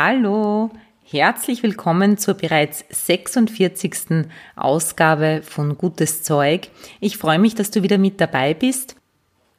Hallo, 0.00 0.70
herzlich 1.02 1.64
willkommen 1.64 2.18
zur 2.18 2.34
bereits 2.34 2.84
46. 2.88 4.28
Ausgabe 4.54 5.42
von 5.42 5.76
Gutes 5.76 6.22
Zeug. 6.22 6.68
Ich 7.00 7.18
freue 7.18 7.40
mich, 7.40 7.56
dass 7.56 7.72
du 7.72 7.82
wieder 7.82 7.98
mit 7.98 8.20
dabei 8.20 8.54
bist. 8.54 8.94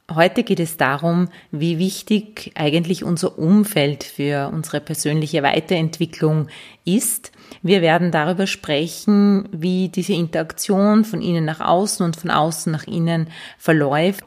Heute 0.09 0.43
geht 0.43 0.61
es 0.61 0.77
darum, 0.77 1.27
wie 1.51 1.77
wichtig 1.77 2.53
eigentlich 2.55 3.03
unser 3.03 3.37
Umfeld 3.37 4.05
für 4.05 4.49
unsere 4.53 4.79
persönliche 4.79 5.43
Weiterentwicklung 5.43 6.47
ist. 6.85 7.33
Wir 7.61 7.81
werden 7.81 8.09
darüber 8.09 8.47
sprechen, 8.47 9.49
wie 9.51 9.89
diese 9.89 10.13
Interaktion 10.13 11.03
von 11.03 11.21
innen 11.21 11.43
nach 11.43 11.59
außen 11.59 12.05
und 12.05 12.15
von 12.15 12.31
außen 12.31 12.71
nach 12.71 12.87
innen 12.87 13.27
verläuft. 13.57 14.23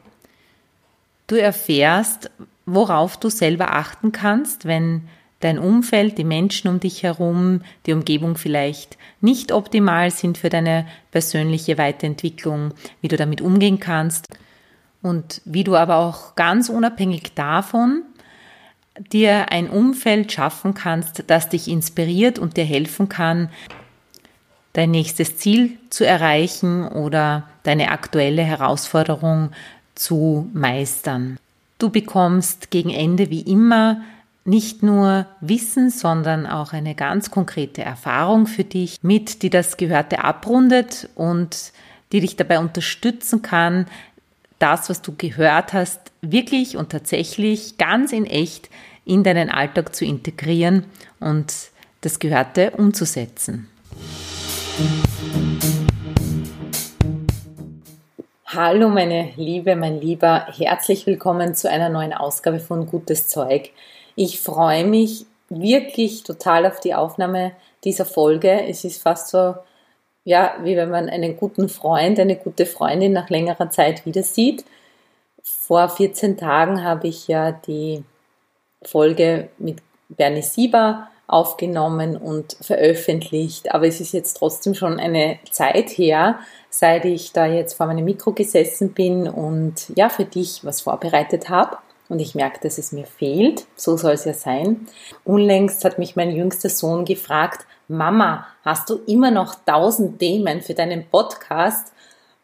Du 1.25 1.41
erfährst, 1.41 2.29
worauf 2.67 3.17
du 3.17 3.29
selber 3.29 3.73
achten 3.73 4.11
kannst, 4.11 4.65
wenn 4.65 5.07
dein 5.43 5.59
Umfeld, 5.59 6.17
die 6.17 6.23
Menschen 6.23 6.69
um 6.69 6.79
dich 6.79 7.03
herum, 7.03 7.61
die 7.85 7.93
Umgebung 7.93 8.37
vielleicht 8.37 8.97
nicht 9.21 9.51
optimal 9.51 10.11
sind 10.11 10.37
für 10.37 10.49
deine 10.49 10.85
persönliche 11.11 11.77
Weiterentwicklung, 11.77 12.73
wie 13.01 13.07
du 13.07 13.17
damit 13.17 13.41
umgehen 13.41 13.79
kannst 13.79 14.27
und 15.01 15.41
wie 15.45 15.63
du 15.63 15.75
aber 15.75 15.97
auch 15.97 16.35
ganz 16.35 16.69
unabhängig 16.69 17.33
davon 17.33 18.03
dir 19.11 19.51
ein 19.51 19.69
Umfeld 19.69 20.31
schaffen 20.31 20.73
kannst, 20.73 21.23
das 21.27 21.49
dich 21.49 21.67
inspiriert 21.67 22.39
und 22.39 22.57
dir 22.57 22.65
helfen 22.65 23.09
kann, 23.09 23.49
dein 24.73 24.91
nächstes 24.91 25.37
Ziel 25.37 25.77
zu 25.89 26.05
erreichen 26.05 26.87
oder 26.87 27.47
deine 27.63 27.91
aktuelle 27.91 28.43
Herausforderung 28.43 29.49
zu 29.95 30.49
meistern. 30.53 31.37
Du 31.79 31.89
bekommst 31.89 32.71
gegen 32.71 32.91
Ende 32.91 33.29
wie 33.29 33.41
immer 33.41 34.01
nicht 34.45 34.83
nur 34.83 35.25
Wissen, 35.39 35.89
sondern 35.89 36.45
auch 36.45 36.73
eine 36.73 36.95
ganz 36.95 37.31
konkrete 37.31 37.81
Erfahrung 37.81 38.45
für 38.45 38.63
dich 38.63 38.97
mit, 39.01 39.41
die 39.41 39.49
das 39.49 39.77
Gehörte 39.77 40.23
abrundet 40.23 41.09
und 41.15 41.71
die 42.11 42.19
dich 42.19 42.35
dabei 42.35 42.59
unterstützen 42.59 43.41
kann, 43.41 43.87
das, 44.59 44.89
was 44.89 45.01
du 45.01 45.13
gehört 45.17 45.73
hast, 45.73 46.11
wirklich 46.21 46.77
und 46.77 46.89
tatsächlich 46.89 47.77
ganz 47.77 48.11
in 48.11 48.25
echt 48.25 48.69
in 49.05 49.23
deinen 49.23 49.49
Alltag 49.49 49.95
zu 49.95 50.05
integrieren 50.05 50.85
und 51.19 51.53
das 52.01 52.19
Gehörte 52.19 52.71
umzusetzen. 52.71 53.69
Hallo 58.45 58.89
meine 58.89 59.31
Liebe, 59.35 59.75
mein 59.75 59.99
Lieber, 59.99 60.45
herzlich 60.55 61.07
willkommen 61.07 61.55
zu 61.55 61.69
einer 61.69 61.89
neuen 61.89 62.13
Ausgabe 62.13 62.59
von 62.59 62.85
Gutes 62.85 63.27
Zeug. 63.27 63.71
Ich 64.15 64.39
freue 64.39 64.85
mich 64.85 65.25
wirklich 65.49 66.23
total 66.23 66.65
auf 66.65 66.79
die 66.79 66.93
Aufnahme 66.93 67.53
dieser 67.83 68.05
Folge. 68.05 68.67
Es 68.67 68.83
ist 68.83 69.01
fast 69.01 69.29
so, 69.29 69.55
ja, 70.23 70.55
wie 70.63 70.75
wenn 70.75 70.89
man 70.89 71.09
einen 71.09 71.37
guten 71.37 71.69
Freund, 71.69 72.19
eine 72.19 72.35
gute 72.35 72.65
Freundin 72.65 73.13
nach 73.13 73.29
längerer 73.29 73.69
Zeit 73.69 74.05
wieder 74.05 74.23
sieht. 74.23 74.63
Vor 75.41 75.89
14 75.89 76.37
Tagen 76.37 76.83
habe 76.83 77.07
ich 77.07 77.27
ja 77.27 77.51
die 77.51 78.03
Folge 78.83 79.49
mit 79.57 79.79
Bernie 80.09 80.41
Sieber 80.41 81.09
aufgenommen 81.27 82.15
und 82.15 82.57
veröffentlicht, 82.61 83.73
aber 83.73 83.87
es 83.87 83.99
ist 83.99 84.13
jetzt 84.13 84.35
trotzdem 84.35 84.75
schon 84.75 84.99
eine 84.99 85.39
Zeit 85.49 85.89
her, 85.89 86.39
seit 86.69 87.05
ich 87.05 87.31
da 87.31 87.45
jetzt 87.45 87.73
vor 87.73 87.87
meinem 87.87 88.05
Mikro 88.05 88.33
gesessen 88.33 88.93
bin 88.93 89.27
und 89.27 89.91
ja, 89.95 90.09
für 90.09 90.25
dich 90.25 90.63
was 90.63 90.81
vorbereitet 90.81 91.49
habe 91.49 91.77
und 92.13 92.19
ich 92.19 92.35
merke, 92.35 92.59
dass 92.61 92.77
es 92.77 92.91
mir 92.91 93.07
fehlt. 93.07 93.65
So 93.75 93.97
soll 93.97 94.11
es 94.11 94.25
ja 94.25 94.33
sein. 94.33 94.87
Unlängst 95.23 95.83
hat 95.83 95.97
mich 95.97 96.15
mein 96.15 96.29
jüngster 96.29 96.69
Sohn 96.69 97.05
gefragt, 97.05 97.65
Mama, 97.87 98.45
hast 98.63 98.87
du 98.91 98.99
immer 99.07 99.31
noch 99.31 99.55
tausend 99.65 100.19
Themen 100.19 100.61
für 100.61 100.75
deinen 100.75 101.09
Podcast? 101.09 101.91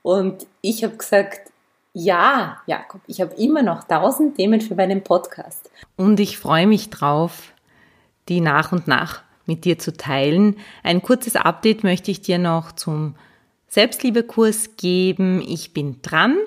Und 0.02 0.48
ich 0.62 0.84
habe 0.84 0.98
gesagt, 0.98 1.52
ja, 1.94 2.58
Jakob, 2.66 3.02
ich 3.06 3.22
habe 3.22 3.36
immer 3.36 3.62
noch 3.62 3.84
tausend 3.84 4.38
Themen 4.38 4.60
für 4.60 4.74
meinen 4.74 5.04
Podcast. 5.04 5.70
Und 5.96 6.20
ich 6.20 6.40
freue 6.40 6.66
mich 6.66 6.90
drauf, 6.90 7.54
die 8.28 8.42
nach 8.42 8.72
und 8.72 8.88
nach 8.88 9.22
mit 9.46 9.66
dir 9.66 9.78
zu 9.78 9.94
teilen. 9.94 10.58
Ein 10.82 11.04
kurzes 11.04 11.36
Update 11.36 11.84
möchte 11.84 12.10
ich 12.10 12.22
dir 12.22 12.40
noch 12.40 12.72
zum 12.72 13.14
Selbstliebekurs 13.68 14.78
geben. 14.78 15.44
Ich 15.48 15.74
bin 15.74 16.02
dran. 16.02 16.38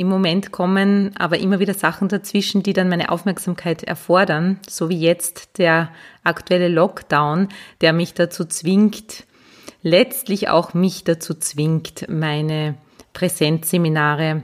Im 0.00 0.08
Moment 0.08 0.50
kommen 0.50 1.14
aber 1.18 1.40
immer 1.40 1.60
wieder 1.60 1.74
Sachen 1.74 2.08
dazwischen, 2.08 2.62
die 2.62 2.72
dann 2.72 2.88
meine 2.88 3.10
Aufmerksamkeit 3.12 3.82
erfordern, 3.82 4.58
so 4.66 4.88
wie 4.88 4.98
jetzt 4.98 5.58
der 5.58 5.90
aktuelle 6.24 6.68
Lockdown, 6.68 7.48
der 7.82 7.92
mich 7.92 8.14
dazu 8.14 8.46
zwingt, 8.46 9.26
letztlich 9.82 10.48
auch 10.48 10.72
mich 10.72 11.04
dazu 11.04 11.34
zwingt, 11.34 12.08
meine 12.08 12.76
Präsenzseminare 13.12 14.42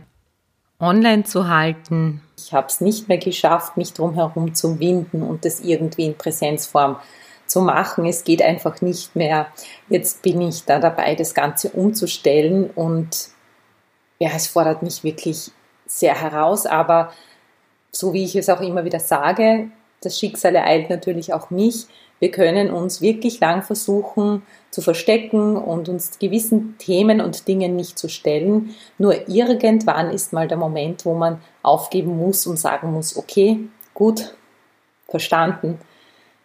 online 0.79 1.25
zu 1.25 1.49
halten. 1.49 2.21
Ich 2.37 2.53
habe 2.53 2.67
es 2.67 2.83
nicht 2.83 3.09
mehr 3.09 3.17
geschafft, 3.17 3.79
mich 3.79 3.95
drum 3.95 4.13
herum 4.13 4.55
zu 4.55 4.79
winden 4.79 5.23
und 5.23 5.47
das 5.47 5.61
irgendwie 5.61 6.05
in 6.05 6.19
Präsenzform 6.19 6.97
zu 7.47 7.63
machen. 7.63 8.05
Es 8.05 8.25
geht 8.25 8.43
einfach 8.43 8.83
nicht 8.83 9.17
mehr. 9.17 9.47
Jetzt 9.89 10.21
bin 10.21 10.43
ich 10.43 10.67
da 10.67 10.81
dabei, 10.81 11.15
das 11.15 11.33
Ganze 11.33 11.71
umzustellen 11.71 12.69
und 12.69 13.31
ja, 14.19 14.31
es 14.35 14.47
fordert 14.47 14.83
mich 14.83 15.05
wirklich 15.05 15.51
sehr 15.87 16.21
heraus, 16.21 16.67
aber 16.67 17.13
so 17.93 18.13
wie 18.13 18.25
ich 18.25 18.37
es 18.37 18.49
auch 18.49 18.61
immer 18.61 18.85
wieder 18.85 19.01
sage, 19.01 19.71
das 20.01 20.19
Schicksal 20.19 20.55
ereilt 20.55 20.91
natürlich 20.91 21.33
auch 21.33 21.51
mich. 21.51 21.87
Wir 22.19 22.31
können 22.31 22.71
uns 22.71 23.01
wirklich 23.01 23.41
lang 23.41 23.63
versuchen 23.63 24.43
zu 24.71 24.81
verstecken 24.81 25.57
und 25.57 25.89
uns 25.89 26.19
gewissen 26.19 26.77
Themen 26.79 27.21
und 27.21 27.47
Dingen 27.47 27.77
nicht 27.77 27.99
zu 27.99 28.09
stellen. 28.09 28.75
Nur 28.99 29.29
irgendwann 29.29 30.11
ist 30.11 30.33
mal 30.33 30.49
der 30.49 30.57
Moment, 30.57 31.05
wo 31.05 31.15
man 31.15 31.41
aufgeben 31.63 32.17
muss 32.17 32.47
und 32.47 32.59
sagen 32.59 32.93
muss, 32.93 33.17
okay, 33.17 33.59
gut, 33.93 34.35
verstanden, 35.09 35.79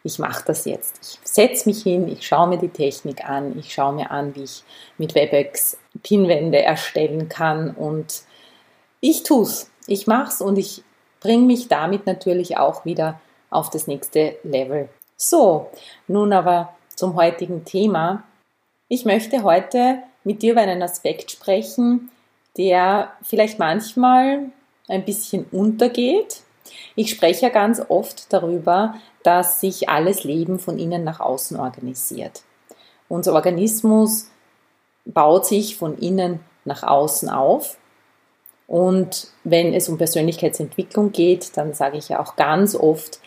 ich 0.03 0.19
mache 0.19 0.43
das 0.45 0.65
jetzt. 0.65 0.99
Ich 1.01 1.19
setze 1.23 1.69
mich 1.69 1.83
hin, 1.83 2.07
ich 2.07 2.25
schaue 2.25 2.47
mir 2.47 2.57
die 2.57 2.69
Technik 2.69 3.23
an, 3.23 3.57
ich 3.57 3.73
schaue 3.73 3.93
mir 3.93 4.11
an, 4.11 4.35
wie 4.35 4.43
ich 4.43 4.63
mit 4.97 5.15
WebEx 5.15 5.77
Pinwände 6.03 6.61
erstellen 6.61 7.29
kann 7.29 7.71
und 7.71 8.23
ich 8.99 9.23
tue 9.23 9.43
es. 9.43 9.71
Ich 9.87 10.07
mache 10.07 10.29
es 10.29 10.41
und 10.41 10.57
ich 10.57 10.83
bringe 11.19 11.45
mich 11.45 11.67
damit 11.67 12.05
natürlich 12.05 12.57
auch 12.57 12.85
wieder 12.85 13.19
auf 13.49 13.69
das 13.69 13.87
nächste 13.87 14.37
Level. 14.43 14.89
So, 15.17 15.69
nun 16.07 16.33
aber 16.33 16.73
zum 16.95 17.15
heutigen 17.15 17.65
Thema. 17.65 18.23
Ich 18.87 19.05
möchte 19.05 19.43
heute 19.43 19.99
mit 20.23 20.41
dir 20.41 20.53
über 20.53 20.61
einen 20.61 20.81
Aspekt 20.81 21.31
sprechen, 21.31 22.09
der 22.57 23.11
vielleicht 23.21 23.59
manchmal 23.59 24.51
ein 24.87 25.05
bisschen 25.05 25.45
untergeht. 25.51 26.41
Ich 26.95 27.09
spreche 27.09 27.43
ja 27.47 27.49
ganz 27.49 27.81
oft 27.87 28.31
darüber, 28.33 28.95
dass 29.23 29.61
sich 29.61 29.89
alles 29.89 30.23
Leben 30.23 30.59
von 30.59 30.77
innen 30.77 31.03
nach 31.03 31.19
außen 31.19 31.57
organisiert. 31.57 32.43
Unser 33.07 33.33
Organismus 33.33 34.29
baut 35.05 35.45
sich 35.45 35.77
von 35.77 35.97
innen 35.97 36.39
nach 36.65 36.83
außen 36.83 37.29
auf. 37.29 37.77
Und 38.67 39.27
wenn 39.43 39.73
es 39.73 39.89
um 39.89 39.97
Persönlichkeitsentwicklung 39.97 41.11
geht, 41.11 41.57
dann 41.57 41.73
sage 41.73 41.97
ich 41.97 42.09
ja 42.09 42.19
auch 42.19 42.35
ganz 42.35 42.75
oft, 42.75 43.19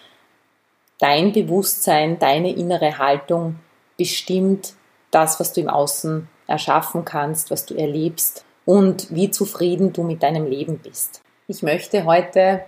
dein 0.99 1.33
Bewusstsein, 1.33 2.19
deine 2.19 2.55
innere 2.55 2.99
Haltung 2.99 3.57
bestimmt 3.99 4.75
das, 5.11 5.39
was 5.41 5.53
du 5.53 5.61
im 5.61 5.69
Außen 5.69 6.29
erschaffen 6.47 7.05
kannst, 7.05 7.51
was 7.51 7.67
du 7.67 7.75
erlebst 7.75 8.45
und 8.65 9.15
wie 9.15 9.31
zufrieden 9.31 9.93
du 9.93 10.03
mit 10.03 10.23
deinem 10.23 10.47
Leben 10.47 10.79
bist. 10.79 11.23
Ich 11.47 11.63
möchte 11.63 12.05
heute 12.05 12.65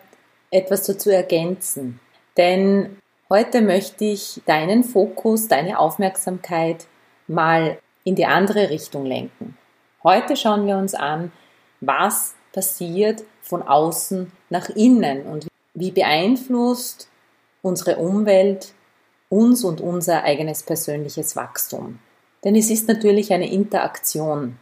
etwas 0.51 0.85
dazu 0.85 1.11
ergänzen, 1.11 2.01
denn 2.37 2.99
heute 3.31 3.63
möchte 3.63 4.05
ich 4.05 4.43
deinen 4.47 4.85
Fokus, 4.85 5.49
deine 5.49 5.79
Aufmerksamkeit 5.79 6.87
mal 7.27 7.79
in 8.07 8.15
die 8.15 8.25
andere 8.25 8.71
Richtung 8.71 9.05
lenken. 9.05 9.59
Heute 10.05 10.37
schauen 10.37 10.67
wir 10.67 10.77
uns 10.77 10.95
an, 10.95 11.33
was 11.81 12.37
passiert 12.53 13.25
von 13.43 13.63
außen 13.63 14.31
nach 14.49 14.71
innen 14.71 15.23
und 15.23 15.49
wie 15.75 15.91
beeinflusst 15.91 17.09
unsere 17.63 17.97
Umwelt, 17.97 18.73
uns 19.29 19.65
und 19.65 19.81
unser 19.81 20.23
eigenes 20.23 20.63
persönliches 20.63 21.35
Wachstum. 21.35 21.99
Denn 22.45 22.55
es 22.55 22.71
ist 22.71 22.87
natürlich 22.87 23.33
eine 23.33 23.51
Interaktion. 23.51 24.57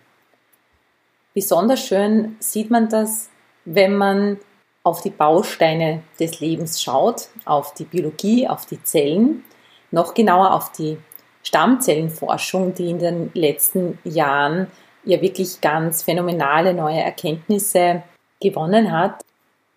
Besonders 1.35 1.87
schön 1.87 2.37
sieht 2.41 2.71
man 2.71 2.89
das, 2.89 3.29
wenn 3.67 3.95
man 3.95 4.39
auf 4.83 5.03
die 5.03 5.11
Bausteine 5.11 6.03
des 6.19 6.41
Lebens 6.41 6.81
schaut, 6.81 7.29
auf 7.45 7.75
die 7.75 7.85
Biologie, 7.85 8.49
auf 8.49 8.65
die 8.65 8.83
Zellen, 8.83 9.45
noch 9.91 10.15
genauer 10.15 10.55
auf 10.55 10.73
die 10.73 10.97
Stammzellenforschung, 11.45 12.75
die 12.75 12.91
in 12.91 12.99
den 12.99 13.31
letzten 13.35 13.99
Jahren 14.05 14.67
ja 15.05 15.21
wirklich 15.21 15.61
ganz 15.61 16.03
phänomenale 16.03 16.75
neue 16.75 17.01
Erkenntnisse 17.01 18.03
gewonnen 18.41 18.91
hat. 18.91 19.23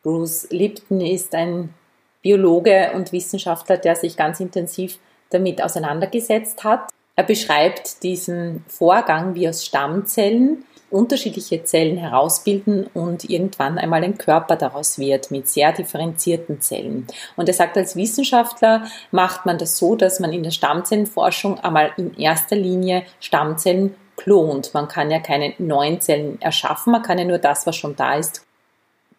Bruce 0.01 0.47
Lipton 0.49 1.01
ist 1.01 1.35
ein 1.35 1.73
Biologe 2.21 2.91
und 2.95 3.11
Wissenschaftler, 3.11 3.77
der 3.77 3.95
sich 3.95 4.17
ganz 4.17 4.39
intensiv 4.39 4.97
damit 5.29 5.61
auseinandergesetzt 5.61 6.63
hat. 6.63 6.89
Er 7.15 7.23
beschreibt 7.23 8.03
diesen 8.03 8.63
Vorgang, 8.67 9.35
wie 9.35 9.49
aus 9.49 9.65
Stammzellen 9.65 10.63
unterschiedliche 10.89 11.63
Zellen 11.63 11.97
herausbilden 11.97 12.87
und 12.93 13.29
irgendwann 13.29 13.77
einmal 13.77 14.03
ein 14.03 14.17
Körper 14.17 14.55
daraus 14.55 14.97
wird 14.97 15.31
mit 15.31 15.47
sehr 15.47 15.73
differenzierten 15.73 16.61
Zellen. 16.61 17.07
Und 17.35 17.49
er 17.49 17.53
sagt, 17.53 17.77
als 17.77 17.95
Wissenschaftler 17.95 18.85
macht 19.11 19.45
man 19.45 19.57
das 19.57 19.77
so, 19.77 19.95
dass 19.95 20.19
man 20.19 20.31
in 20.31 20.43
der 20.43 20.51
Stammzellenforschung 20.51 21.59
einmal 21.59 21.91
in 21.97 22.15
erster 22.17 22.55
Linie 22.55 23.03
Stammzellen 23.19 23.95
klont. 24.15 24.73
Man 24.73 24.87
kann 24.87 25.11
ja 25.11 25.19
keine 25.19 25.53
neuen 25.57 25.99
Zellen 25.99 26.41
erschaffen, 26.41 26.91
man 26.91 27.03
kann 27.03 27.19
ja 27.19 27.25
nur 27.25 27.37
das, 27.37 27.67
was 27.67 27.75
schon 27.75 27.95
da 27.95 28.15
ist. 28.15 28.45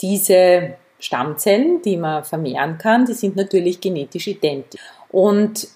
Diese 0.01 0.75
Stammzellen, 0.99 1.83
die 1.83 1.97
man 1.97 2.25
vermehren 2.25 2.79
kann, 2.79 3.05
die 3.05 3.15
sind 3.15 3.37
natürlich 3.37 3.81
genetisch 3.81 4.27
identisch. 4.27 4.81
Und 5.11 5.69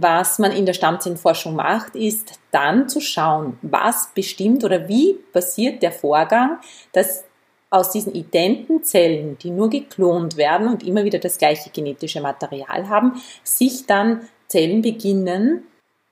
was 0.00 0.38
man 0.38 0.52
in 0.52 0.64
der 0.64 0.72
Stammzellenforschung 0.72 1.54
macht, 1.54 1.96
ist 1.96 2.40
dann 2.50 2.88
zu 2.88 3.00
schauen, 3.00 3.58
was 3.60 4.08
bestimmt 4.14 4.64
oder 4.64 4.88
wie 4.88 5.18
passiert 5.32 5.82
der 5.82 5.92
Vorgang, 5.92 6.58
dass 6.92 7.24
aus 7.68 7.90
diesen 7.90 8.14
identen 8.14 8.84
Zellen, 8.84 9.36
die 9.38 9.50
nur 9.50 9.68
geklont 9.68 10.36
werden 10.38 10.68
und 10.68 10.82
immer 10.82 11.04
wieder 11.04 11.18
das 11.18 11.36
gleiche 11.36 11.68
genetische 11.70 12.22
Material 12.22 12.88
haben, 12.88 13.22
sich 13.44 13.86
dann 13.86 14.28
Zellen 14.48 14.80
beginnen 14.80 15.64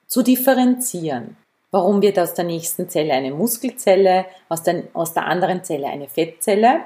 zu 0.07 0.23
differenzieren. 0.23 1.37
Warum 1.71 2.03
wird 2.03 2.19
aus 2.19 2.35
der 2.35 2.45
nächsten 2.45 2.91
Zelle 2.91 3.15
eine 3.15 3.31
Muskelzelle, 3.31 4.27
aus 4.51 4.63
der, 4.63 4.85
aus 4.93 5.15
der 5.15 5.27
anderen 5.27 5.65
Zelle 5.65 5.87
eine 5.87 6.09
Fettzelle? 6.09 6.81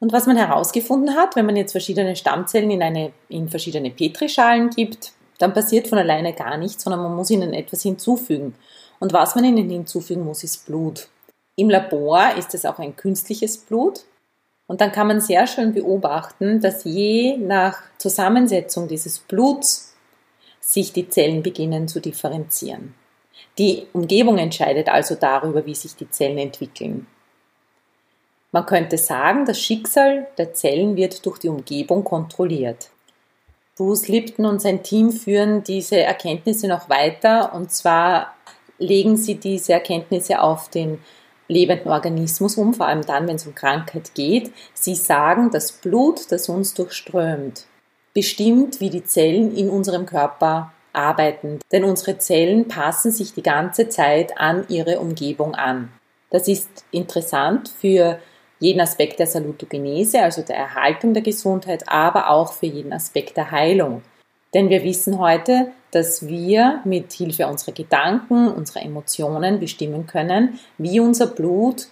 Und 0.00 0.12
was 0.12 0.26
man 0.26 0.36
herausgefunden 0.36 1.14
hat, 1.14 1.36
wenn 1.36 1.46
man 1.46 1.56
jetzt 1.56 1.72
verschiedene 1.72 2.16
Stammzellen 2.16 2.70
in, 2.70 2.82
eine, 2.82 3.12
in 3.28 3.48
verschiedene 3.48 3.90
Petrischalen 3.90 4.70
gibt, 4.70 5.12
dann 5.38 5.52
passiert 5.52 5.88
von 5.88 5.98
alleine 5.98 6.32
gar 6.32 6.56
nichts, 6.56 6.84
sondern 6.84 7.02
man 7.02 7.14
muss 7.14 7.30
ihnen 7.30 7.52
etwas 7.52 7.82
hinzufügen. 7.82 8.54
Und 8.98 9.12
was 9.12 9.34
man 9.34 9.44
ihnen 9.44 9.68
hinzufügen 9.68 10.24
muss, 10.24 10.44
ist 10.44 10.66
Blut. 10.66 11.08
Im 11.56 11.70
Labor 11.70 12.34
ist 12.36 12.54
es 12.54 12.64
auch 12.64 12.78
ein 12.78 12.96
künstliches 12.96 13.58
Blut. 13.58 14.04
Und 14.66 14.80
dann 14.80 14.92
kann 14.92 15.06
man 15.06 15.20
sehr 15.20 15.46
schön 15.46 15.72
beobachten, 15.72 16.60
dass 16.60 16.84
je 16.84 17.36
nach 17.36 17.82
Zusammensetzung 17.98 18.88
dieses 18.88 19.18
Bluts 19.18 19.94
sich 20.60 20.92
die 20.92 21.08
Zellen 21.08 21.42
beginnen 21.42 21.86
zu 21.86 22.00
differenzieren. 22.00 22.94
Die 23.58 23.86
Umgebung 23.92 24.38
entscheidet 24.38 24.88
also 24.88 25.14
darüber, 25.14 25.64
wie 25.64 25.74
sich 25.74 25.94
die 25.94 26.10
Zellen 26.10 26.38
entwickeln. 26.38 27.06
Man 28.52 28.66
könnte 28.66 28.98
sagen, 28.98 29.44
das 29.44 29.60
Schicksal 29.60 30.26
der 30.38 30.54
Zellen 30.54 30.96
wird 30.96 31.24
durch 31.24 31.38
die 31.38 31.48
Umgebung 31.48 32.04
kontrolliert. 32.04 32.90
Bruce 33.76 34.08
Lipton 34.08 34.46
und 34.46 34.62
sein 34.62 34.82
Team 34.82 35.12
führen 35.12 35.62
diese 35.62 36.00
Erkenntnisse 36.00 36.66
noch 36.66 36.88
weiter 36.88 37.54
und 37.54 37.70
zwar 37.70 38.34
legen 38.78 39.16
sie 39.18 39.34
diese 39.34 39.74
Erkenntnisse 39.74 40.40
auf 40.40 40.70
den 40.70 40.98
lebenden 41.48 41.90
Organismus 41.90 42.56
um, 42.56 42.74
vor 42.74 42.86
allem 42.86 43.04
dann, 43.04 43.28
wenn 43.28 43.36
es 43.36 43.46
um 43.46 43.54
Krankheit 43.54 44.14
geht. 44.14 44.50
Sie 44.74 44.94
sagen, 44.94 45.50
das 45.50 45.72
Blut, 45.72 46.32
das 46.32 46.48
uns 46.48 46.74
durchströmt, 46.74 47.66
bestimmt, 48.14 48.80
wie 48.80 48.90
die 48.90 49.04
Zellen 49.04 49.54
in 49.54 49.68
unserem 49.68 50.06
Körper 50.06 50.72
arbeiten. 50.92 51.60
Denn 51.70 51.84
unsere 51.84 52.18
Zellen 52.18 52.68
passen 52.68 53.12
sich 53.12 53.34
die 53.34 53.42
ganze 53.42 53.88
Zeit 53.88 54.38
an 54.38 54.64
ihre 54.68 54.98
Umgebung 54.98 55.54
an. 55.54 55.92
Das 56.30 56.48
ist 56.48 56.84
interessant 56.90 57.68
für 57.68 58.18
jeden 58.58 58.80
Aspekt 58.80 59.18
der 59.18 59.26
Salutogenese, 59.26 60.22
also 60.22 60.42
der 60.42 60.56
Erhaltung 60.56 61.14
der 61.14 61.22
Gesundheit, 61.22 61.84
aber 61.88 62.30
auch 62.30 62.52
für 62.52 62.66
jeden 62.66 62.92
Aspekt 62.92 63.36
der 63.36 63.50
Heilung. 63.50 64.02
Denn 64.54 64.70
wir 64.70 64.82
wissen 64.84 65.18
heute, 65.18 65.72
dass 65.90 66.26
wir 66.26 66.80
mit 66.84 67.12
Hilfe 67.12 67.46
unserer 67.46 67.72
Gedanken, 67.72 68.48
unserer 68.48 68.82
Emotionen 68.82 69.60
bestimmen 69.60 70.06
können, 70.06 70.58
wie 70.78 71.00
unser 71.00 71.26
Blut 71.26 71.88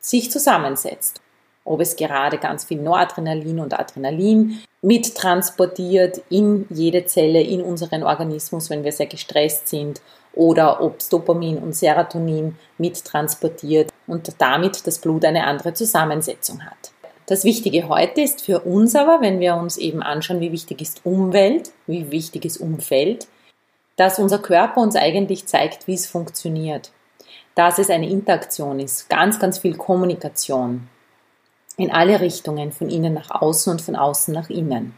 sich 0.00 0.30
zusammensetzt. 0.30 1.20
Ob 1.68 1.82
es 1.82 1.96
gerade 1.96 2.38
ganz 2.38 2.64
viel 2.64 2.80
Noradrenalin 2.80 3.60
und 3.60 3.78
Adrenalin 3.78 4.62
mittransportiert 4.80 6.22
in 6.30 6.64
jede 6.70 7.04
Zelle 7.04 7.42
in 7.42 7.60
unseren 7.60 8.04
Organismus, 8.04 8.70
wenn 8.70 8.84
wir 8.84 8.92
sehr 8.92 9.06
gestresst 9.06 9.68
sind, 9.68 10.00
oder 10.32 10.80
ob 10.80 10.98
Dopamin 11.10 11.58
und 11.58 11.74
Serotonin 11.74 12.56
mittransportiert 12.78 13.90
und 14.06 14.32
damit 14.38 14.86
das 14.86 14.98
Blut 14.98 15.26
eine 15.26 15.46
andere 15.46 15.74
Zusammensetzung 15.74 16.64
hat. 16.64 16.92
Das 17.26 17.44
Wichtige 17.44 17.86
heute 17.90 18.22
ist 18.22 18.40
für 18.40 18.60
uns 18.60 18.96
aber, 18.96 19.20
wenn 19.20 19.38
wir 19.38 19.54
uns 19.56 19.76
eben 19.76 20.02
anschauen, 20.02 20.40
wie 20.40 20.52
wichtig 20.52 20.80
ist 20.80 21.04
Umwelt, 21.04 21.72
wie 21.86 22.10
wichtig 22.10 22.46
ist 22.46 22.56
Umfeld, 22.62 23.28
dass 23.96 24.18
unser 24.18 24.38
Körper 24.38 24.80
uns 24.80 24.96
eigentlich 24.96 25.44
zeigt, 25.44 25.86
wie 25.86 25.94
es 25.94 26.06
funktioniert. 26.06 26.92
Dass 27.54 27.78
es 27.78 27.90
eine 27.90 28.08
Interaktion 28.08 28.80
ist, 28.80 29.10
ganz, 29.10 29.38
ganz 29.38 29.58
viel 29.58 29.76
Kommunikation 29.76 30.88
in 31.78 31.90
alle 31.90 32.20
Richtungen, 32.20 32.72
von 32.72 32.90
innen 32.90 33.14
nach 33.14 33.30
außen 33.30 33.72
und 33.72 33.80
von 33.80 33.96
außen 33.96 34.34
nach 34.34 34.50
innen. 34.50 34.94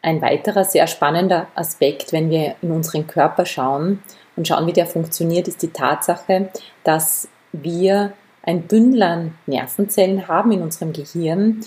Ein 0.00 0.22
weiterer 0.22 0.64
sehr 0.64 0.86
spannender 0.86 1.48
Aspekt, 1.56 2.12
wenn 2.12 2.30
wir 2.30 2.54
in 2.62 2.70
unseren 2.70 3.06
Körper 3.06 3.44
schauen 3.44 4.00
und 4.36 4.46
schauen, 4.46 4.66
wie 4.68 4.72
der 4.72 4.86
funktioniert, 4.86 5.48
ist 5.48 5.60
die 5.60 5.72
Tatsache, 5.72 6.50
dass 6.84 7.28
wir 7.52 8.12
ein 8.42 8.62
Bündel 8.62 9.02
an 9.02 9.34
Nervenzellen 9.46 10.28
haben 10.28 10.52
in 10.52 10.62
unserem 10.62 10.92
Gehirn, 10.92 11.60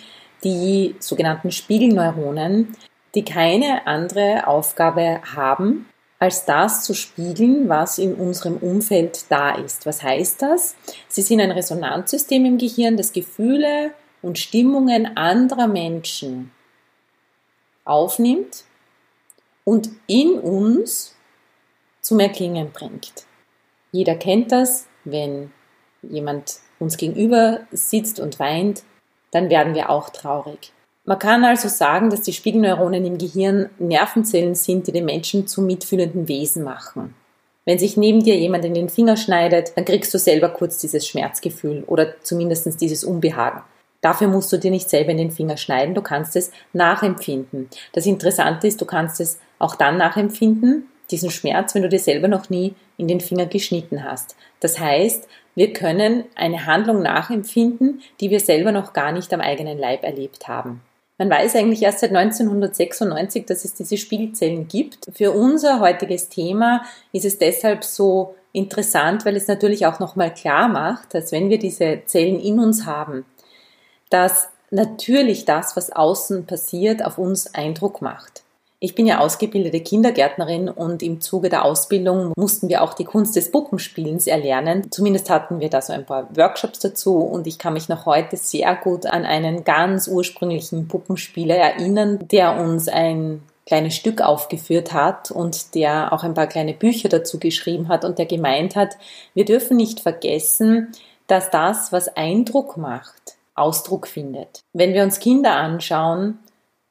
die 0.45 0.95
sogenannten 0.99 1.51
Spiegelneuronen, 1.51 2.75
die 3.13 3.25
keine 3.25 3.85
andere 3.85 4.47
Aufgabe 4.47 5.19
haben, 5.35 5.87
als 6.19 6.45
das 6.45 6.83
zu 6.83 6.93
spiegeln, 6.93 7.67
was 7.67 7.97
in 7.97 8.13
unserem 8.13 8.57
Umfeld 8.57 9.25
da 9.29 9.55
ist. 9.55 9.85
Was 9.85 10.01
heißt 10.01 10.41
das? 10.41 10.75
Sie 11.09 11.21
sind 11.21 11.41
ein 11.41 11.51
Resonanzsystem 11.51 12.45
im 12.45 12.57
Gehirn, 12.57 12.95
das 12.95 13.11
Gefühle 13.11 13.91
und 14.21 14.37
Stimmungen 14.37 15.17
anderer 15.17 15.67
Menschen 15.67 16.51
aufnimmt 17.85 18.63
und 19.63 19.89
in 20.07 20.39
uns 20.39 21.15
zum 22.01 22.19
Erklingen 22.19 22.71
bringt. 22.71 23.25
Jeder 23.91 24.15
kennt 24.15 24.51
das, 24.51 24.87
wenn 25.03 25.51
jemand 26.01 26.59
uns 26.79 26.97
gegenüber 26.97 27.61
sitzt 27.71 28.19
und 28.19 28.39
weint, 28.39 28.83
dann 29.31 29.49
werden 29.49 29.75
wir 29.75 29.89
auch 29.89 30.09
traurig. 30.09 30.73
Man 31.03 31.19
kann 31.19 31.43
also 31.43 31.67
sagen, 31.67 32.09
dass 32.09 32.21
die 32.21 32.33
Spiegelneuronen 32.33 33.05
im 33.05 33.17
Gehirn 33.17 33.69
Nervenzellen 33.79 34.55
sind, 34.55 34.87
die 34.87 34.91
den 34.91 35.05
Menschen 35.05 35.47
zu 35.47 35.61
mitfühlenden 35.61 36.27
Wesen 36.27 36.63
machen. 36.63 37.15
Wenn 37.65 37.79
sich 37.79 37.97
neben 37.97 38.23
dir 38.23 38.37
jemand 38.37 38.65
in 38.65 38.73
den 38.73 38.89
Finger 38.89 39.17
schneidet, 39.17 39.73
dann 39.75 39.85
kriegst 39.85 40.13
du 40.13 40.17
selber 40.17 40.49
kurz 40.49 40.79
dieses 40.79 41.07
Schmerzgefühl 41.07 41.83
oder 41.85 42.19
zumindest 42.21 42.79
dieses 42.81 43.03
Unbehagen. 43.03 43.61
Dafür 44.01 44.27
musst 44.27 44.51
du 44.51 44.57
dir 44.57 44.71
nicht 44.71 44.89
selber 44.89 45.11
in 45.11 45.17
den 45.17 45.31
Finger 45.31 45.57
schneiden, 45.57 45.95
du 45.95 46.01
kannst 46.01 46.35
es 46.35 46.51
nachempfinden. 46.73 47.69
Das 47.93 48.05
Interessante 48.05 48.67
ist, 48.67 48.81
du 48.81 48.85
kannst 48.85 49.21
es 49.21 49.39
auch 49.59 49.75
dann 49.75 49.97
nachempfinden, 49.97 50.87
diesen 51.11 51.29
Schmerz, 51.29 51.75
wenn 51.75 51.83
du 51.83 51.89
dir 51.89 51.99
selber 51.99 52.27
noch 52.27 52.49
nie 52.49 52.73
in 52.97 53.07
den 53.07 53.21
Finger 53.21 53.45
geschnitten 53.45 54.03
hast. 54.03 54.35
Das 54.59 54.79
heißt, 54.79 55.27
wir 55.55 55.73
können 55.73 56.23
eine 56.35 56.65
Handlung 56.65 57.01
nachempfinden, 57.01 58.01
die 58.19 58.29
wir 58.29 58.39
selber 58.39 58.71
noch 58.71 58.93
gar 58.93 59.11
nicht 59.11 59.33
am 59.33 59.41
eigenen 59.41 59.77
Leib 59.77 60.03
erlebt 60.03 60.47
haben. 60.47 60.81
Man 61.17 61.29
weiß 61.29 61.55
eigentlich 61.55 61.83
erst 61.83 61.99
seit 61.99 62.15
1996, 62.15 63.45
dass 63.45 63.63
es 63.63 63.75
diese 63.75 63.97
Spiegelzellen 63.97 64.67
gibt. 64.67 65.09
Für 65.13 65.31
unser 65.31 65.79
heutiges 65.79 66.29
Thema 66.29 66.83
ist 67.11 67.25
es 67.25 67.37
deshalb 67.37 67.83
so 67.83 68.33
interessant, 68.53 69.25
weil 69.25 69.35
es 69.35 69.47
natürlich 69.47 69.85
auch 69.85 69.99
nochmal 69.99 70.33
klar 70.33 70.67
macht, 70.67 71.13
dass 71.13 71.31
wenn 71.31 71.49
wir 71.49 71.59
diese 71.59 72.01
Zellen 72.05 72.39
in 72.39 72.59
uns 72.59 72.85
haben, 72.85 73.25
dass 74.11 74.49
natürlich 74.69 75.45
das, 75.45 75.75
was 75.75 75.91
außen 75.91 76.45
passiert, 76.45 77.03
auf 77.03 77.17
uns 77.17 77.55
Eindruck 77.55 78.01
macht. 78.01 78.43
Ich 78.83 78.95
bin 78.95 79.05
ja 79.05 79.19
ausgebildete 79.19 79.79
Kindergärtnerin 79.79 80.67
und 80.67 81.03
im 81.03 81.21
Zuge 81.21 81.49
der 81.49 81.65
Ausbildung 81.65 82.33
mussten 82.35 82.67
wir 82.67 82.81
auch 82.81 82.95
die 82.95 83.05
Kunst 83.05 83.35
des 83.35 83.51
Puppenspielens 83.51 84.25
erlernen. 84.25 84.89
Zumindest 84.89 85.29
hatten 85.29 85.59
wir 85.59 85.69
da 85.69 85.83
so 85.83 85.93
ein 85.93 86.05
paar 86.05 86.35
Workshops 86.35 86.79
dazu 86.79 87.17
und 87.17 87.45
ich 87.45 87.59
kann 87.59 87.73
mich 87.73 87.89
noch 87.89 88.07
heute 88.07 88.37
sehr 88.37 88.75
gut 88.75 89.05
an 89.05 89.23
einen 89.23 89.63
ganz 89.63 90.07
ursprünglichen 90.07 90.87
Puppenspieler 90.87 91.55
erinnern, 91.55 92.27
der 92.31 92.59
uns 92.59 92.87
ein 92.87 93.43
kleines 93.67 93.93
Stück 93.95 94.19
aufgeführt 94.19 94.93
hat 94.93 95.29
und 95.29 95.75
der 95.75 96.11
auch 96.11 96.23
ein 96.23 96.33
paar 96.33 96.47
kleine 96.47 96.73
Bücher 96.73 97.07
dazu 97.07 97.37
geschrieben 97.37 97.87
hat 97.87 98.03
und 98.03 98.17
der 98.17 98.25
gemeint 98.25 98.75
hat, 98.75 98.97
wir 99.35 99.45
dürfen 99.45 99.77
nicht 99.77 99.99
vergessen, 99.99 100.91
dass 101.27 101.51
das, 101.51 101.91
was 101.91 102.17
Eindruck 102.17 102.77
macht, 102.77 103.37
Ausdruck 103.55 104.07
findet. 104.07 104.61
Wenn 104.73 104.93
wir 104.93 105.03
uns 105.03 105.19
Kinder 105.19 105.55
anschauen, 105.55 106.39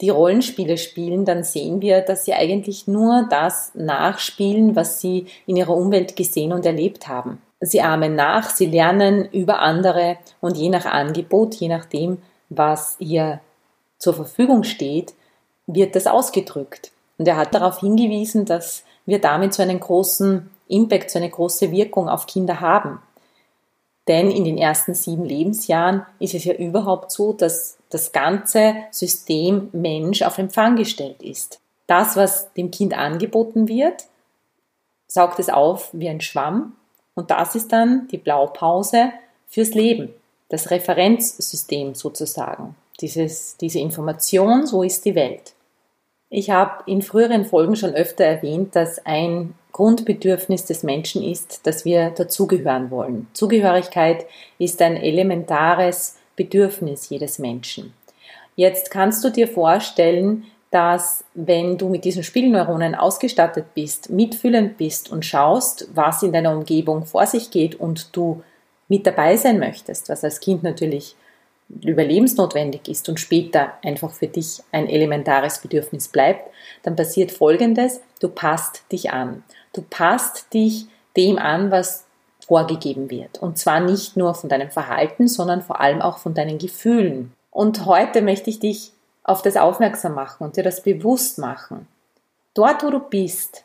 die 0.00 0.10
Rollenspiele 0.10 0.78
spielen, 0.78 1.24
dann 1.24 1.44
sehen 1.44 1.80
wir, 1.80 2.00
dass 2.00 2.24
sie 2.24 2.32
eigentlich 2.32 2.86
nur 2.86 3.26
das 3.28 3.72
nachspielen, 3.74 4.74
was 4.76 5.00
sie 5.00 5.26
in 5.46 5.56
ihrer 5.56 5.76
Umwelt 5.76 6.16
gesehen 6.16 6.52
und 6.52 6.64
erlebt 6.64 7.08
haben. 7.08 7.42
Sie 7.60 7.82
ahmen 7.82 8.14
nach, 8.14 8.48
sie 8.50 8.66
lernen 8.66 9.28
über 9.30 9.58
andere 9.58 10.16
und 10.40 10.56
je 10.56 10.70
nach 10.70 10.86
Angebot, 10.86 11.54
je 11.56 11.68
nachdem, 11.68 12.22
was 12.48 12.96
ihr 12.98 13.40
zur 13.98 14.14
Verfügung 14.14 14.64
steht, 14.64 15.12
wird 15.66 15.94
das 15.94 16.06
ausgedrückt. 16.06 16.90
Und 17.18 17.28
er 17.28 17.36
hat 17.36 17.54
darauf 17.54 17.80
hingewiesen, 17.80 18.46
dass 18.46 18.84
wir 19.04 19.20
damit 19.20 19.52
so 19.52 19.62
einen 19.62 19.78
großen 19.78 20.48
Impact, 20.68 21.10
so 21.10 21.18
eine 21.18 21.28
große 21.28 21.70
Wirkung 21.70 22.08
auf 22.08 22.26
Kinder 22.26 22.60
haben. 22.60 23.00
Denn 24.10 24.32
in 24.32 24.44
den 24.44 24.58
ersten 24.58 24.92
sieben 24.92 25.24
Lebensjahren 25.24 26.04
ist 26.18 26.34
es 26.34 26.42
ja 26.42 26.54
überhaupt 26.54 27.12
so, 27.12 27.32
dass 27.32 27.78
das 27.90 28.10
ganze 28.10 28.74
System 28.90 29.68
Mensch 29.70 30.22
auf 30.22 30.36
Empfang 30.36 30.74
gestellt 30.74 31.22
ist. 31.22 31.60
Das, 31.86 32.16
was 32.16 32.52
dem 32.54 32.72
Kind 32.72 32.92
angeboten 32.92 33.68
wird, 33.68 34.06
saugt 35.06 35.38
es 35.38 35.48
auf 35.48 35.90
wie 35.92 36.08
ein 36.08 36.20
Schwamm 36.20 36.74
und 37.14 37.30
das 37.30 37.54
ist 37.54 37.70
dann 37.70 38.08
die 38.08 38.18
Blaupause 38.18 39.12
fürs 39.46 39.74
Leben, 39.74 40.12
das 40.48 40.72
Referenzsystem 40.72 41.94
sozusagen, 41.94 42.74
Dieses, 43.00 43.58
diese 43.58 43.78
Information, 43.78 44.66
so 44.66 44.82
ist 44.82 45.04
die 45.04 45.14
Welt. 45.14 45.54
Ich 46.30 46.50
habe 46.50 46.82
in 46.90 47.02
früheren 47.02 47.44
Folgen 47.44 47.76
schon 47.76 47.94
öfter 47.94 48.24
erwähnt, 48.24 48.74
dass 48.74 49.06
ein 49.06 49.54
Grundbedürfnis 49.80 50.66
des 50.66 50.82
Menschen 50.82 51.22
ist, 51.22 51.66
dass 51.66 51.86
wir 51.86 52.10
dazugehören 52.10 52.90
wollen. 52.90 53.28
Zugehörigkeit 53.32 54.26
ist 54.58 54.82
ein 54.82 54.98
elementares 54.98 56.18
Bedürfnis 56.36 57.08
jedes 57.08 57.38
Menschen. 57.38 57.94
Jetzt 58.56 58.90
kannst 58.90 59.24
du 59.24 59.30
dir 59.30 59.48
vorstellen, 59.48 60.44
dass 60.70 61.24
wenn 61.32 61.78
du 61.78 61.88
mit 61.88 62.04
diesen 62.04 62.22
Spielneuronen 62.22 62.94
ausgestattet 62.94 63.72
bist, 63.74 64.10
mitfühlend 64.10 64.76
bist 64.76 65.10
und 65.10 65.24
schaust, 65.24 65.88
was 65.94 66.22
in 66.22 66.34
deiner 66.34 66.54
Umgebung 66.54 67.06
vor 67.06 67.24
sich 67.24 67.50
geht 67.50 67.74
und 67.74 68.14
du 68.14 68.42
mit 68.88 69.06
dabei 69.06 69.38
sein 69.38 69.58
möchtest, 69.58 70.10
was 70.10 70.22
als 70.22 70.40
Kind 70.40 70.62
natürlich 70.62 71.16
überlebensnotwendig 71.70 72.86
ist 72.86 73.08
und 73.08 73.18
später 73.18 73.72
einfach 73.82 74.12
für 74.12 74.26
dich 74.26 74.60
ein 74.72 74.90
elementares 74.90 75.60
Bedürfnis 75.60 76.08
bleibt, 76.08 76.50
dann 76.82 76.96
passiert 76.96 77.32
Folgendes, 77.32 78.02
du 78.20 78.28
passt 78.28 78.82
dich 78.92 79.10
an. 79.10 79.42
Du 79.72 79.82
passt 79.82 80.52
dich 80.52 80.86
dem 81.16 81.38
an, 81.38 81.70
was 81.70 82.06
vorgegeben 82.46 83.10
wird. 83.10 83.38
Und 83.38 83.58
zwar 83.58 83.80
nicht 83.80 84.16
nur 84.16 84.34
von 84.34 84.48
deinem 84.48 84.70
Verhalten, 84.70 85.28
sondern 85.28 85.62
vor 85.62 85.80
allem 85.80 86.02
auch 86.02 86.18
von 86.18 86.34
deinen 86.34 86.58
Gefühlen. 86.58 87.32
Und 87.50 87.86
heute 87.86 88.22
möchte 88.22 88.50
ich 88.50 88.58
dich 88.58 88.92
auf 89.22 89.42
das 89.42 89.56
aufmerksam 89.56 90.14
machen 90.14 90.44
und 90.44 90.56
dir 90.56 90.64
das 90.64 90.82
bewusst 90.82 91.38
machen. 91.38 91.86
Dort, 92.54 92.82
wo 92.82 92.90
du 92.90 92.98
bist, 92.98 93.64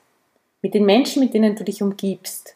mit 0.62 0.74
den 0.74 0.85
Menschen, 0.85 1.24
mit 1.24 1.33
denen 1.33 1.55
du 1.55 1.63
dich 1.63 1.81
umgibst, 1.81 2.55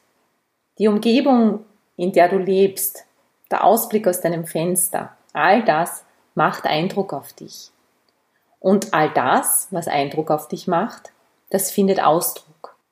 die 0.77 0.87
Umgebung, 0.87 1.65
in 1.97 2.11
der 2.11 2.29
du 2.29 2.37
lebst, 2.37 3.05
der 3.51 3.63
Ausblick 3.63 4.07
aus 4.07 4.21
deinem 4.21 4.45
Fenster, 4.45 5.15
all 5.33 5.63
das 5.63 6.03
macht 6.35 6.65
Eindruck 6.65 7.13
auf 7.13 7.33
dich. 7.33 7.71
Und 8.59 8.93
all 8.93 9.09
das, 9.11 9.67
was 9.71 9.87
Eindruck 9.87 10.31
auf 10.31 10.47
dich 10.47 10.67
macht, 10.67 11.11
das 11.49 11.71
findet 11.71 12.01
Ausdruck. 12.03 12.48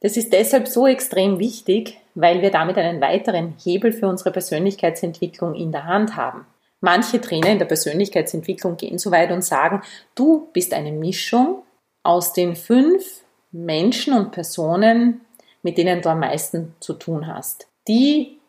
Das 0.08 0.16
ist 0.16 0.32
deshalb 0.32 0.70
so 0.70 0.88
extrem 0.88 1.38
wichtig, 1.38 1.98
weil 2.16 2.42
wir 2.42 2.50
damit 2.50 2.78
einen 2.78 3.02
weiteren 3.02 3.56
Hebel 3.62 3.92
für 3.92 4.08
unsere 4.08 4.32
Persönlichkeitsentwicklung 4.32 5.54
in 5.54 5.74
der 5.74 5.84
Hand 5.84 6.16
haben. 6.16 6.48
Manche 6.80 7.20
Trainer 7.20 7.50
in 7.50 7.60
der 7.60 7.66
Persönlichkeitsentwicklung 7.66 8.78
gehen 8.78 9.00
so 9.00 9.12
weit 9.12 9.32
und 9.32 9.44
sagen, 9.44 9.82
du 10.16 10.48
bist 10.54 10.74
eine 10.74 10.94
Mischung 10.94 11.62
aus 12.04 12.32
den 12.32 12.56
fünf 12.56 13.26
Menschen 13.52 14.14
und 14.14 14.32
Personen, 14.32 15.26
mit 15.62 15.78
denen 15.78 16.02
du 16.02 16.08
am 16.08 16.22
meisten 16.22 16.74
zu 16.80 16.94
tun 16.94 17.28
hast. 17.28 17.68
Die 17.90 18.40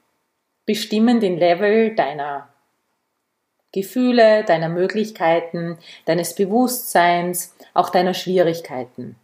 bestimmen 0.65 1.19
den 1.19 1.39
Level 1.39 1.93
deiner 1.97 2.51
Gefühle, 3.73 4.45
deiner 4.45 4.69
Möglichkeiten, 4.69 5.77
deines 6.05 6.37
Bewusstseins, 6.37 7.57
auch 7.75 7.91
deiner 7.91 8.15
Schwierigkeiten. 8.15 9.17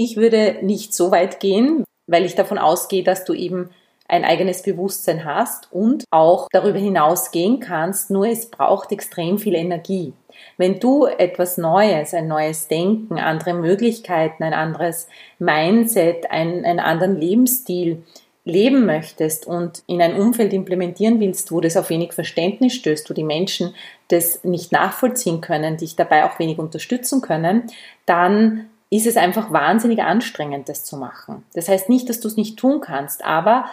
Ich 0.00 0.16
würde 0.16 0.58
nicht 0.62 0.94
so 0.94 1.10
weit 1.10 1.40
gehen, 1.40 1.82
weil 2.06 2.24
ich 2.24 2.36
davon 2.36 2.56
ausgehe, 2.56 3.02
dass 3.02 3.24
du 3.24 3.32
eben 3.32 3.70
ein 4.06 4.24
eigenes 4.24 4.62
Bewusstsein 4.62 5.24
hast 5.24 5.72
und 5.72 6.04
auch 6.12 6.46
darüber 6.52 6.78
hinaus 6.78 7.32
gehen 7.32 7.58
kannst, 7.58 8.08
nur 8.08 8.28
es 8.28 8.48
braucht 8.48 8.92
extrem 8.92 9.40
viel 9.40 9.56
Energie. 9.56 10.12
Wenn 10.56 10.78
du 10.78 11.06
etwas 11.06 11.58
Neues, 11.58 12.14
ein 12.14 12.28
neues 12.28 12.68
Denken, 12.68 13.18
andere 13.18 13.54
Möglichkeiten, 13.54 14.44
ein 14.44 14.54
anderes 14.54 15.08
Mindset, 15.40 16.30
einen, 16.30 16.64
einen 16.64 16.78
anderen 16.78 17.20
Lebensstil 17.20 18.04
leben 18.44 18.86
möchtest 18.86 19.48
und 19.48 19.82
in 19.88 20.00
ein 20.00 20.14
Umfeld 20.14 20.52
implementieren 20.52 21.18
willst, 21.18 21.50
wo 21.50 21.60
das 21.60 21.76
auf 21.76 21.90
wenig 21.90 22.12
Verständnis 22.12 22.74
stößt, 22.74 23.10
wo 23.10 23.14
die 23.14 23.24
Menschen 23.24 23.74
das 24.06 24.44
nicht 24.44 24.70
nachvollziehen 24.70 25.40
können, 25.40 25.76
dich 25.76 25.96
dabei 25.96 26.24
auch 26.24 26.38
wenig 26.38 26.60
unterstützen 26.60 27.20
können, 27.20 27.64
dann 28.06 28.67
ist 28.90 29.06
es 29.06 29.16
einfach 29.16 29.52
wahnsinnig 29.52 30.02
anstrengend, 30.02 30.68
das 30.68 30.84
zu 30.84 30.96
machen. 30.96 31.44
Das 31.54 31.68
heißt 31.68 31.88
nicht, 31.88 32.08
dass 32.08 32.20
du 32.20 32.28
es 32.28 32.36
nicht 32.36 32.58
tun 32.58 32.80
kannst, 32.80 33.24
aber 33.24 33.66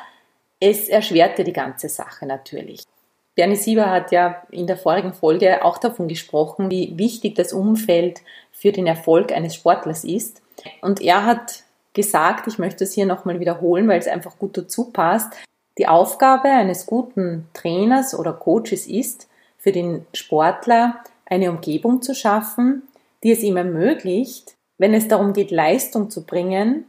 es 0.59 0.89
erschwert 0.89 1.37
dir 1.37 1.43
die 1.43 1.53
ganze 1.53 1.89
Sache 1.89 2.25
natürlich. 2.25 2.83
Bernie 3.35 3.55
Sieber 3.55 3.89
hat 3.89 4.11
ja 4.11 4.43
in 4.49 4.67
der 4.67 4.77
vorigen 4.77 5.13
Folge 5.13 5.63
auch 5.63 5.77
davon 5.77 6.07
gesprochen, 6.07 6.71
wie 6.71 6.97
wichtig 6.97 7.35
das 7.35 7.51
Umfeld 7.51 8.21
für 8.51 8.71
den 8.71 8.87
Erfolg 8.87 9.31
eines 9.31 9.55
Sportlers 9.55 10.05
ist. 10.05 10.41
Und 10.81 11.01
er 11.01 11.25
hat 11.25 11.63
gesagt, 11.93 12.47
ich 12.47 12.57
möchte 12.57 12.85
es 12.85 12.93
hier 12.93 13.05
nochmal 13.05 13.39
wiederholen, 13.39 13.87
weil 13.87 13.99
es 13.99 14.07
einfach 14.07 14.37
gut 14.39 14.57
dazu 14.57 14.85
passt. 14.91 15.33
Die 15.77 15.87
Aufgabe 15.87 16.49
eines 16.49 16.85
guten 16.85 17.49
Trainers 17.53 18.17
oder 18.17 18.31
Coaches 18.31 18.87
ist, 18.87 19.27
für 19.57 19.73
den 19.73 20.05
Sportler 20.13 21.01
eine 21.25 21.49
Umgebung 21.49 22.01
zu 22.01 22.13
schaffen, 22.13 22.83
die 23.23 23.31
es 23.31 23.41
ihm 23.41 23.57
ermöglicht, 23.57 24.54
wenn 24.77 24.93
es 24.93 25.07
darum 25.07 25.33
geht, 25.33 25.51
Leistung 25.51 26.09
zu 26.09 26.25
bringen, 26.25 26.85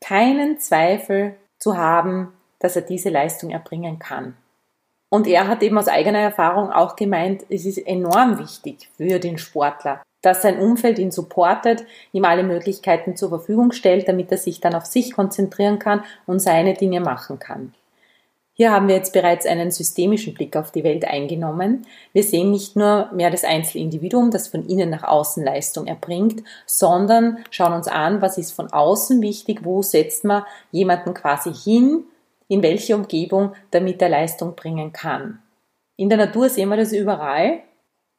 keinen 0.00 0.58
Zweifel 0.58 1.36
zu 1.58 1.76
haben, 1.76 2.32
dass 2.58 2.76
er 2.76 2.82
diese 2.82 3.10
Leistung 3.10 3.50
erbringen 3.50 3.98
kann. 3.98 4.36
Und 5.08 5.26
er 5.26 5.48
hat 5.48 5.62
eben 5.62 5.76
aus 5.76 5.88
eigener 5.88 6.20
Erfahrung 6.20 6.70
auch 6.70 6.94
gemeint, 6.94 7.44
es 7.48 7.66
ist 7.66 7.78
enorm 7.78 8.38
wichtig 8.38 8.88
für 8.96 9.18
den 9.18 9.38
Sportler, 9.38 10.02
dass 10.22 10.42
sein 10.42 10.58
Umfeld 10.58 10.98
ihn 10.98 11.10
supportet, 11.10 11.84
ihm 12.12 12.24
alle 12.24 12.44
Möglichkeiten 12.44 13.16
zur 13.16 13.30
Verfügung 13.30 13.72
stellt, 13.72 14.08
damit 14.08 14.30
er 14.30 14.38
sich 14.38 14.60
dann 14.60 14.74
auf 14.74 14.86
sich 14.86 15.12
konzentrieren 15.12 15.78
kann 15.78 16.04
und 16.26 16.38
seine 16.38 16.74
Dinge 16.74 17.00
machen 17.00 17.38
kann. 17.38 17.74
Hier 18.60 18.72
haben 18.72 18.88
wir 18.88 18.94
jetzt 18.94 19.14
bereits 19.14 19.46
einen 19.46 19.70
systemischen 19.70 20.34
Blick 20.34 20.54
auf 20.54 20.70
die 20.70 20.84
Welt 20.84 21.06
eingenommen. 21.06 21.86
Wir 22.12 22.22
sehen 22.22 22.50
nicht 22.50 22.76
nur 22.76 23.08
mehr 23.10 23.30
das 23.30 23.42
Einzelindividuum, 23.42 24.30
das 24.30 24.48
von 24.48 24.68
innen 24.68 24.90
nach 24.90 25.02
außen 25.02 25.42
Leistung 25.42 25.86
erbringt, 25.86 26.42
sondern 26.66 27.38
schauen 27.50 27.72
uns 27.72 27.88
an, 27.88 28.20
was 28.20 28.36
ist 28.36 28.52
von 28.52 28.70
außen 28.70 29.22
wichtig, 29.22 29.64
wo 29.64 29.80
setzt 29.80 30.24
man 30.24 30.42
jemanden 30.72 31.14
quasi 31.14 31.54
hin, 31.54 32.04
in 32.48 32.62
welche 32.62 32.94
Umgebung, 32.96 33.54
damit 33.70 34.02
er 34.02 34.10
Leistung 34.10 34.54
bringen 34.54 34.92
kann. 34.92 35.38
In 35.96 36.10
der 36.10 36.18
Natur 36.18 36.50
sehen 36.50 36.68
wir 36.68 36.76
das 36.76 36.92
überall. 36.92 37.60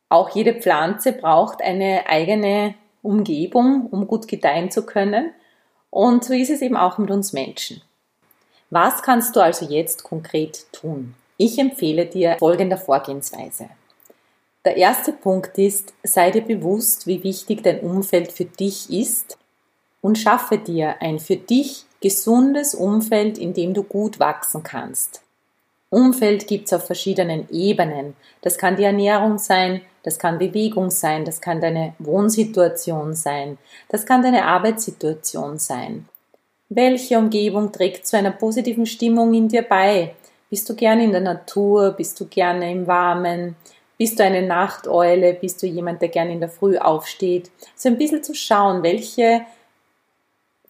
Auch 0.10 0.30
jede 0.30 0.56
Pflanze 0.56 1.14
braucht 1.14 1.62
eine 1.62 2.10
eigene 2.10 2.74
Umgebung, 3.04 3.90
um 3.92 4.08
gut 4.08 4.28
gedeihen 4.28 4.72
zu 4.72 4.88
können. 4.88 5.34
Und 5.92 6.24
so 6.24 6.34
ist 6.34 6.50
es 6.50 6.64
eben 6.64 6.78
auch 6.78 6.98
mit 6.98 7.12
uns 7.12 7.32
Menschen. 7.32 7.84
Was 8.74 9.04
kannst 9.04 9.36
du 9.36 9.42
also 9.42 9.66
jetzt 9.66 10.04
konkret 10.04 10.66
tun? 10.72 11.14
Ich 11.36 11.60
empfehle 11.60 12.06
dir 12.06 12.38
folgende 12.40 12.78
Vorgehensweise. 12.78 13.70
Der 14.64 14.78
erste 14.78 15.12
Punkt 15.12 15.58
ist, 15.58 15.94
sei 16.04 16.32
dir 16.32 16.42
bewusst, 16.42 17.06
wie 17.06 17.22
wichtig 17.22 17.64
dein 17.64 17.82
Umfeld 17.82 18.32
für 18.32 18.46
dich 18.46 18.90
ist 18.90 19.38
und 20.00 20.18
schaffe 20.18 20.58
dir 20.58 21.02
ein 21.02 21.20
für 21.20 21.36
dich 21.36 21.84
gesundes 22.00 22.74
Umfeld, 22.74 23.38
in 23.38 23.54
dem 23.54 23.74
du 23.74 23.84
gut 23.84 24.22
wachsen 24.22 24.64
kannst. 24.64 25.22
Umfeld 25.90 26.48
gibt 26.48 26.68
es 26.68 26.74
auf 26.74 26.86
verschiedenen 26.86 27.50
Ebenen. 27.52 28.16
Das 28.42 28.58
kann 28.58 28.78
die 28.78 28.86
Ernährung 28.86 29.38
sein, 29.38 29.82
das 30.04 30.18
kann 30.18 30.38
Bewegung 30.40 30.92
sein, 30.92 31.26
das 31.26 31.42
kann 31.42 31.60
deine 31.60 31.94
Wohnsituation 32.00 33.16
sein, 33.16 33.58
das 33.90 34.06
kann 34.06 34.22
deine 34.22 34.46
Arbeitssituation 34.46 35.60
sein. 35.60 36.08
Welche 36.74 37.18
Umgebung 37.18 37.74
trägt 37.74 38.08
zu 38.08 38.16
einer 38.16 38.32
positiven 38.32 38.86
Stimmung 38.86 39.34
in 39.34 39.50
dir 39.50 39.62
bei? 39.62 40.16
Bist 40.50 40.70
du 40.70 40.74
gerne 40.74 41.04
in 41.04 41.12
der 41.12 41.20
Natur? 41.20 41.92
Bist 41.92 42.18
du 42.18 42.28
gerne 42.28 42.72
im 42.72 42.88
Warmen? 42.88 43.58
Bist 43.98 44.18
du 44.18 44.24
eine 44.24 44.42
Nachteule? 44.42 45.34
Bist 45.34 45.62
du 45.62 45.68
jemand, 45.68 46.02
der 46.02 46.08
gerne 46.08 46.32
in 46.32 46.40
der 46.40 46.48
Früh 46.48 46.78
aufsteht? 46.78 47.52
So 47.76 47.90
ein 47.90 47.98
bisschen 47.98 48.24
zu 48.24 48.34
schauen, 48.34 48.84
welche 48.84 49.42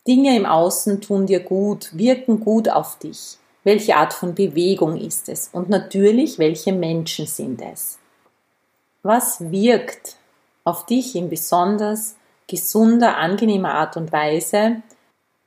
Dinge 0.07 0.35
im 0.35 0.47
Außen 0.47 1.01
tun 1.01 1.27
dir 1.27 1.39
gut, 1.39 1.95
wirken 1.95 2.39
gut 2.39 2.67
auf 2.67 2.97
dich. 2.97 3.37
Welche 3.63 3.95
Art 3.95 4.13
von 4.13 4.33
Bewegung 4.33 4.99
ist 4.99 5.29
es? 5.29 5.51
Und 5.53 5.69
natürlich, 5.69 6.39
welche 6.39 6.73
Menschen 6.73 7.27
sind 7.27 7.61
es? 7.61 7.99
Was 9.03 9.51
wirkt 9.51 10.15
auf 10.63 10.87
dich 10.87 11.15
in 11.15 11.29
besonders 11.29 12.15
gesunder, 12.47 13.17
angenehmer 13.17 13.75
Art 13.75 13.97
und 13.97 14.11
Weise, 14.11 14.81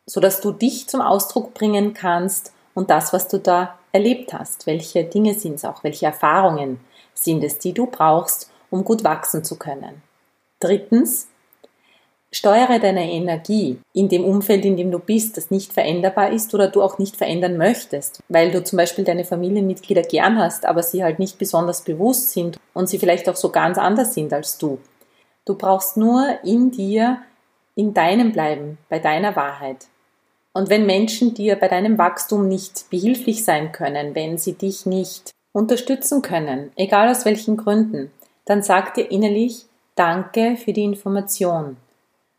sodass 0.06 0.40
du 0.40 0.52
dich 0.52 0.88
zum 0.88 1.00
Ausdruck 1.00 1.54
bringen 1.54 1.94
kannst 1.94 2.52
und 2.74 2.90
das, 2.90 3.12
was 3.12 3.28
du 3.28 3.38
da 3.38 3.78
erlebt 3.92 4.32
hast? 4.32 4.66
Welche 4.66 5.04
Dinge 5.04 5.34
sind 5.34 5.54
es 5.54 5.64
auch? 5.64 5.84
Welche 5.84 6.06
Erfahrungen 6.06 6.80
sind 7.14 7.44
es, 7.44 7.58
die 7.58 7.72
du 7.72 7.86
brauchst, 7.86 8.50
um 8.70 8.84
gut 8.84 9.04
wachsen 9.04 9.44
zu 9.44 9.56
können. 9.56 10.02
Drittens, 10.60 11.28
steuere 12.32 12.80
deine 12.80 13.10
Energie 13.10 13.78
in 13.92 14.08
dem 14.08 14.24
Umfeld, 14.24 14.64
in 14.64 14.76
dem 14.76 14.90
du 14.90 14.98
bist, 14.98 15.36
das 15.36 15.50
nicht 15.50 15.72
veränderbar 15.72 16.32
ist 16.32 16.52
oder 16.54 16.68
du 16.68 16.82
auch 16.82 16.98
nicht 16.98 17.16
verändern 17.16 17.56
möchtest, 17.56 18.20
weil 18.28 18.50
du 18.50 18.64
zum 18.64 18.76
Beispiel 18.76 19.04
deine 19.04 19.24
Familienmitglieder 19.24 20.02
gern 20.02 20.38
hast, 20.38 20.66
aber 20.66 20.82
sie 20.82 21.04
halt 21.04 21.18
nicht 21.18 21.38
besonders 21.38 21.82
bewusst 21.82 22.30
sind 22.30 22.58
und 22.72 22.88
sie 22.88 22.98
vielleicht 22.98 23.28
auch 23.28 23.36
so 23.36 23.50
ganz 23.50 23.78
anders 23.78 24.14
sind 24.14 24.32
als 24.32 24.58
du. 24.58 24.78
Du 25.44 25.54
brauchst 25.54 25.96
nur 25.96 26.38
in 26.42 26.70
dir, 26.70 27.18
in 27.76 27.94
deinem 27.94 28.32
bleiben, 28.32 28.78
bei 28.88 28.98
deiner 28.98 29.36
Wahrheit. 29.36 29.86
Und 30.54 30.70
wenn 30.70 30.86
Menschen 30.86 31.34
dir 31.34 31.56
bei 31.56 31.68
deinem 31.68 31.98
Wachstum 31.98 32.48
nicht 32.48 32.88
behilflich 32.88 33.44
sein 33.44 33.72
können, 33.72 34.14
wenn 34.14 34.38
sie 34.38 34.54
dich 34.54 34.86
nicht 34.86 35.32
unterstützen 35.52 36.22
können, 36.22 36.70
egal 36.76 37.08
aus 37.10 37.24
welchen 37.24 37.56
Gründen, 37.56 38.10
dann 38.46 38.62
sag 38.62 38.94
dir 38.94 39.10
innerlich 39.10 39.66
Danke 39.96 40.56
für 40.56 40.72
die 40.72 40.82
Information. 40.82 41.76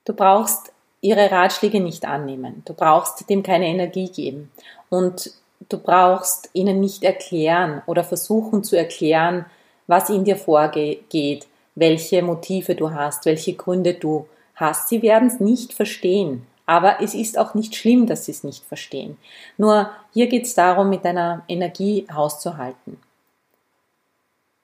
Du 0.03 0.13
brauchst 0.13 0.73
ihre 0.99 1.31
Ratschläge 1.31 1.79
nicht 1.79 2.05
annehmen. 2.05 2.63
Du 2.65 2.73
brauchst 2.73 3.29
dem 3.29 3.43
keine 3.43 3.67
Energie 3.67 4.09
geben. 4.09 4.51
Und 4.89 5.31
du 5.69 5.77
brauchst 5.77 6.49
ihnen 6.53 6.81
nicht 6.81 7.03
erklären 7.03 7.81
oder 7.85 8.03
versuchen 8.03 8.63
zu 8.63 8.75
erklären, 8.75 9.45
was 9.87 10.09
in 10.09 10.25
dir 10.25 10.35
vorgeht, 10.35 11.47
welche 11.75 12.21
Motive 12.21 12.75
du 12.75 12.91
hast, 12.91 13.25
welche 13.25 13.53
Gründe 13.53 13.93
du 13.93 14.25
hast. 14.55 14.89
Sie 14.89 15.01
werden 15.01 15.27
es 15.27 15.39
nicht 15.39 15.73
verstehen. 15.73 16.45
Aber 16.65 17.01
es 17.01 17.13
ist 17.13 17.37
auch 17.37 17.53
nicht 17.53 17.75
schlimm, 17.75 18.07
dass 18.07 18.25
sie 18.25 18.31
es 18.31 18.43
nicht 18.43 18.63
verstehen. 18.65 19.17
Nur 19.57 19.91
hier 20.13 20.27
geht 20.27 20.45
es 20.45 20.55
darum, 20.55 20.89
mit 20.89 21.05
deiner 21.05 21.43
Energie 21.47 22.07
hauszuhalten. 22.11 22.99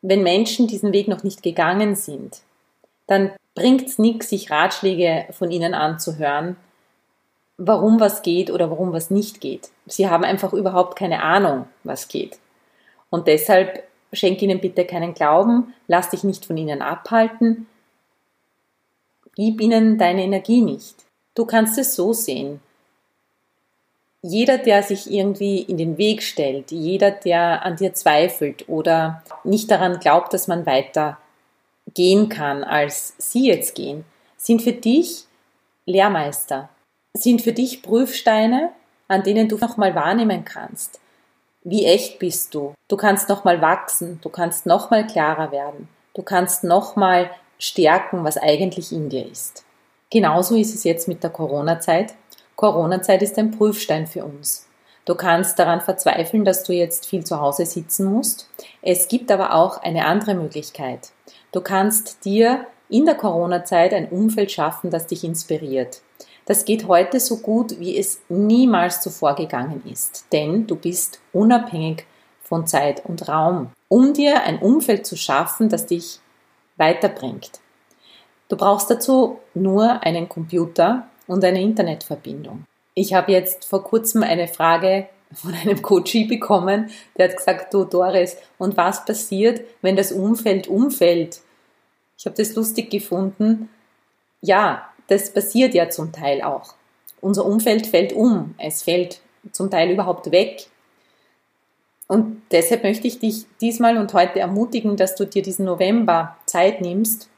Wenn 0.01 0.23
Menschen 0.23 0.67
diesen 0.67 0.93
Weg 0.93 1.07
noch 1.07 1.23
nicht 1.23 1.43
gegangen 1.43 1.95
sind, 1.95 2.41
dann 3.05 3.31
bringt 3.53 3.87
es 3.87 3.99
nichts, 3.99 4.29
sich 4.29 4.49
Ratschläge 4.49 5.27
von 5.31 5.51
ihnen 5.51 5.73
anzuhören, 5.73 6.55
warum 7.57 7.99
was 7.99 8.23
geht 8.23 8.49
oder 8.49 8.71
warum 8.71 8.93
was 8.93 9.11
nicht 9.11 9.41
geht. 9.41 9.69
Sie 9.85 10.09
haben 10.09 10.23
einfach 10.23 10.53
überhaupt 10.53 10.97
keine 10.97 11.21
Ahnung, 11.21 11.67
was 11.83 12.07
geht. 12.07 12.39
Und 13.11 13.27
deshalb 13.27 13.83
schenk 14.13 14.41
ihnen 14.41 14.59
bitte 14.59 14.85
keinen 14.85 15.13
Glauben, 15.13 15.73
lass 15.87 16.09
dich 16.09 16.23
nicht 16.23 16.45
von 16.45 16.57
ihnen 16.57 16.81
abhalten, 16.81 17.67
gib 19.35 19.61
ihnen 19.61 19.97
deine 19.97 20.23
Energie 20.23 20.61
nicht. 20.61 20.95
Du 21.35 21.45
kannst 21.45 21.77
es 21.77 21.95
so 21.95 22.13
sehen. 22.13 22.59
Jeder, 24.21 24.57
der 24.57 24.83
sich 24.83 25.09
irgendwie 25.09 25.61
in 25.61 25.77
den 25.77 25.97
Weg 25.97 26.21
stellt, 26.21 26.71
jeder, 26.71 27.09
der 27.09 27.65
an 27.65 27.77
dir 27.77 27.93
zweifelt 27.93 28.69
oder 28.69 29.23
nicht 29.43 29.71
daran 29.71 29.99
glaubt, 29.99 30.33
dass 30.33 30.47
man 30.47 30.65
weiter 30.65 31.17
gehen 31.93 32.29
kann, 32.29 32.63
als 32.63 33.15
sie 33.17 33.47
jetzt 33.47 33.73
gehen, 33.75 34.05
sind 34.37 34.61
für 34.61 34.73
dich 34.73 35.25
Lehrmeister, 35.85 36.69
sind 37.13 37.41
für 37.41 37.53
dich 37.53 37.81
Prüfsteine, 37.81 38.71
an 39.07 39.23
denen 39.23 39.49
du 39.49 39.57
nochmal 39.57 39.95
wahrnehmen 39.95 40.45
kannst. 40.45 40.99
Wie 41.63 41.85
echt 41.85 42.19
bist 42.19 42.53
du? 42.53 42.73
Du 42.87 42.97
kannst 42.97 43.29
nochmal 43.29 43.61
wachsen, 43.61 44.19
du 44.21 44.29
kannst 44.29 44.65
nochmal 44.65 45.07
klarer 45.07 45.51
werden, 45.51 45.89
du 46.13 46.21
kannst 46.21 46.63
nochmal 46.63 47.31
stärken, 47.57 48.23
was 48.23 48.37
eigentlich 48.37 48.91
in 48.91 49.09
dir 49.09 49.25
ist. 49.25 49.63
Genauso 50.11 50.55
ist 50.55 50.75
es 50.75 50.83
jetzt 50.83 51.07
mit 51.07 51.23
der 51.23 51.29
Corona-Zeit. 51.29 52.13
Corona-Zeit 52.57 53.21
ist 53.21 53.37
ein 53.39 53.51
Prüfstein 53.51 54.07
für 54.07 54.25
uns. 54.25 54.67
Du 55.05 55.15
kannst 55.15 55.57
daran 55.57 55.79
verzweifeln, 55.79 56.43
dass 56.45 56.63
du 56.63 56.73
jetzt 56.73 57.07
viel 57.07 57.23
zu 57.23 57.39
Hause 57.39 57.65
sitzen 57.65 58.05
musst. 58.05 58.49
Es 58.81 59.07
gibt 59.07 59.31
aber 59.31 59.55
auch 59.55 59.81
eine 59.81 60.05
andere 60.05 60.35
Möglichkeit. 60.35 61.11
Du 61.53 61.61
kannst 61.61 62.25
dir 62.25 62.67
in 62.89 63.05
der 63.05 63.15
Corona-Zeit 63.15 63.93
ein 63.93 64.09
Umfeld 64.09 64.51
schaffen, 64.51 64.91
das 64.91 65.07
dich 65.07 65.23
inspiriert. 65.23 66.01
Das 66.45 66.65
geht 66.65 66.89
heute 66.89 67.21
so 67.21 67.37
gut, 67.37 67.79
wie 67.79 67.97
es 67.97 68.19
niemals 68.27 68.99
zuvor 68.99 69.35
gegangen 69.35 69.81
ist, 69.89 70.25
denn 70.33 70.67
du 70.67 70.75
bist 70.75 71.21
unabhängig 71.31 72.05
von 72.43 72.67
Zeit 72.67 73.05
und 73.05 73.29
Raum, 73.29 73.71
um 73.87 74.13
dir 74.13 74.43
ein 74.43 74.59
Umfeld 74.59 75.05
zu 75.05 75.15
schaffen, 75.15 75.69
das 75.69 75.85
dich 75.85 76.19
weiterbringt. 76.75 77.60
Du 78.51 78.57
brauchst 78.57 78.91
dazu 78.91 79.39
nur 79.53 80.03
einen 80.03 80.27
Computer 80.27 81.07
und 81.25 81.41
eine 81.45 81.61
Internetverbindung. 81.61 82.65
Ich 82.95 83.13
habe 83.13 83.31
jetzt 83.31 83.63
vor 83.63 83.81
kurzem 83.81 84.23
eine 84.23 84.49
Frage 84.49 85.07
von 85.31 85.53
einem 85.53 85.81
Coachie 85.81 86.25
bekommen, 86.25 86.89
der 87.17 87.29
hat 87.29 87.37
gesagt, 87.37 87.73
du 87.73 87.85
Doris, 87.85 88.35
und 88.57 88.75
was 88.75 89.05
passiert, 89.05 89.61
wenn 89.81 89.95
das 89.95 90.11
Umfeld 90.11 90.67
umfällt? 90.67 91.39
Ich 92.17 92.25
habe 92.25 92.35
das 92.35 92.53
lustig 92.55 92.89
gefunden. 92.89 93.69
Ja, 94.41 94.85
das 95.07 95.31
passiert 95.31 95.73
ja 95.73 95.89
zum 95.89 96.11
Teil 96.11 96.41
auch. 96.41 96.73
Unser 97.21 97.45
Umfeld 97.45 97.87
fällt 97.87 98.11
um, 98.11 98.55
es 98.57 98.83
fällt 98.83 99.21
zum 99.53 99.71
Teil 99.71 99.91
überhaupt 99.91 100.29
weg. 100.33 100.67
Und 102.09 102.41
deshalb 102.51 102.83
möchte 102.83 103.07
ich 103.07 103.19
dich 103.19 103.45
diesmal 103.61 103.95
und 103.95 104.13
heute 104.13 104.41
ermutigen, 104.41 104.97
dass 104.97 105.15
du 105.15 105.23
dir 105.25 105.41
diesen 105.41 105.63
November 105.63 106.35
Zeit 106.45 106.81
nimmst, 106.81 107.30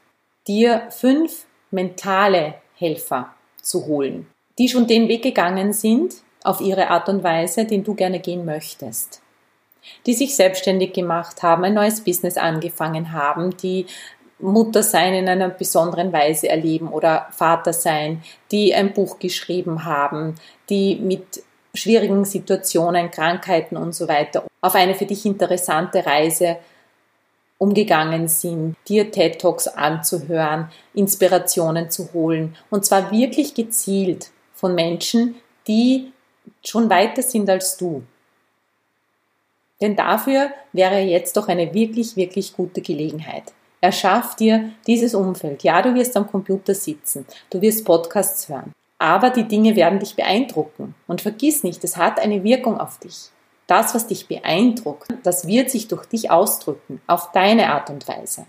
dir 0.46 0.88
fünf 0.90 1.46
mentale 1.70 2.54
Helfer 2.76 3.34
zu 3.60 3.86
holen, 3.86 4.26
die 4.58 4.68
schon 4.68 4.86
den 4.86 5.08
Weg 5.08 5.22
gegangen 5.22 5.72
sind 5.72 6.14
auf 6.42 6.60
ihre 6.60 6.88
Art 6.88 7.08
und 7.08 7.24
Weise, 7.24 7.64
den 7.64 7.84
du 7.84 7.94
gerne 7.94 8.20
gehen 8.20 8.44
möchtest. 8.44 9.22
Die 10.06 10.14
sich 10.14 10.36
selbstständig 10.36 10.92
gemacht 10.92 11.42
haben, 11.42 11.64
ein 11.64 11.74
neues 11.74 12.02
Business 12.02 12.36
angefangen 12.36 13.12
haben, 13.12 13.56
die 13.56 13.86
Mutter 14.38 14.82
sein 14.82 15.14
in 15.14 15.28
einer 15.28 15.48
besonderen 15.48 16.12
Weise 16.12 16.48
erleben 16.48 16.88
oder 16.88 17.28
Vater 17.30 17.72
sein, 17.72 18.22
die 18.50 18.74
ein 18.74 18.92
Buch 18.92 19.18
geschrieben 19.18 19.84
haben, 19.84 20.34
die 20.68 20.96
mit 20.96 21.42
schwierigen 21.74 22.24
Situationen, 22.24 23.10
Krankheiten 23.10 23.76
und 23.76 23.94
so 23.94 24.08
weiter 24.08 24.44
auf 24.64 24.74
eine 24.74 24.94
für 24.94 25.04
dich 25.04 25.26
interessante 25.26 26.06
Reise 26.06 26.56
umgegangen 27.58 28.28
sind, 28.28 28.76
dir 28.88 29.10
TED 29.10 29.40
Talks 29.40 29.68
anzuhören, 29.68 30.70
Inspirationen 30.92 31.90
zu 31.90 32.12
holen 32.12 32.56
und 32.70 32.84
zwar 32.84 33.10
wirklich 33.10 33.54
gezielt 33.54 34.30
von 34.54 34.74
Menschen, 34.74 35.36
die 35.66 36.12
schon 36.64 36.90
weiter 36.90 37.22
sind 37.22 37.48
als 37.48 37.76
du. 37.76 38.02
Denn 39.80 39.96
dafür 39.96 40.50
wäre 40.72 41.00
jetzt 41.00 41.36
doch 41.36 41.48
eine 41.48 41.74
wirklich, 41.74 42.16
wirklich 42.16 42.54
gute 42.54 42.80
Gelegenheit. 42.80 43.52
Erschaff 43.80 44.34
dir 44.36 44.70
dieses 44.86 45.14
Umfeld. 45.14 45.62
Ja, 45.62 45.82
du 45.82 45.94
wirst 45.94 46.16
am 46.16 46.26
Computer 46.26 46.74
sitzen, 46.74 47.26
du 47.50 47.60
wirst 47.60 47.84
Podcasts 47.84 48.48
hören, 48.48 48.72
aber 48.98 49.30
die 49.30 49.46
Dinge 49.46 49.76
werden 49.76 49.98
dich 49.98 50.14
beeindrucken. 50.14 50.94
Und 51.06 51.20
vergiss 51.20 51.62
nicht, 51.62 51.84
es 51.84 51.96
hat 51.96 52.18
eine 52.18 52.42
Wirkung 52.44 52.80
auf 52.80 52.98
dich. 52.98 53.28
Das, 53.66 53.94
was 53.94 54.06
dich 54.06 54.28
beeindruckt, 54.28 55.08
das 55.22 55.46
wird 55.46 55.70
sich 55.70 55.88
durch 55.88 56.06
dich 56.06 56.30
ausdrücken, 56.30 57.00
auf 57.06 57.32
deine 57.32 57.72
Art 57.72 57.90
und 57.90 58.06
Weise. 58.06 58.46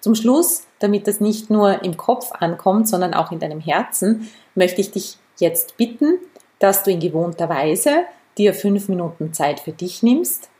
Zum 0.00 0.14
Schluss, 0.14 0.66
damit 0.80 1.06
das 1.06 1.20
nicht 1.20 1.50
nur 1.50 1.82
im 1.82 1.96
Kopf 1.96 2.32
ankommt, 2.32 2.88
sondern 2.88 3.14
auch 3.14 3.32
in 3.32 3.38
deinem 3.38 3.60
Herzen, 3.60 4.30
möchte 4.54 4.80
ich 4.80 4.90
dich 4.90 5.18
jetzt 5.38 5.76
bitten, 5.76 6.18
dass 6.58 6.82
du 6.82 6.90
in 6.90 7.00
gewohnter 7.00 7.48
Weise 7.48 8.04
dir 8.36 8.54
fünf 8.54 8.88
Minuten 8.88 9.32
Zeit 9.32 9.60
für 9.60 9.72
dich 9.72 10.02
nimmst, 10.02 10.50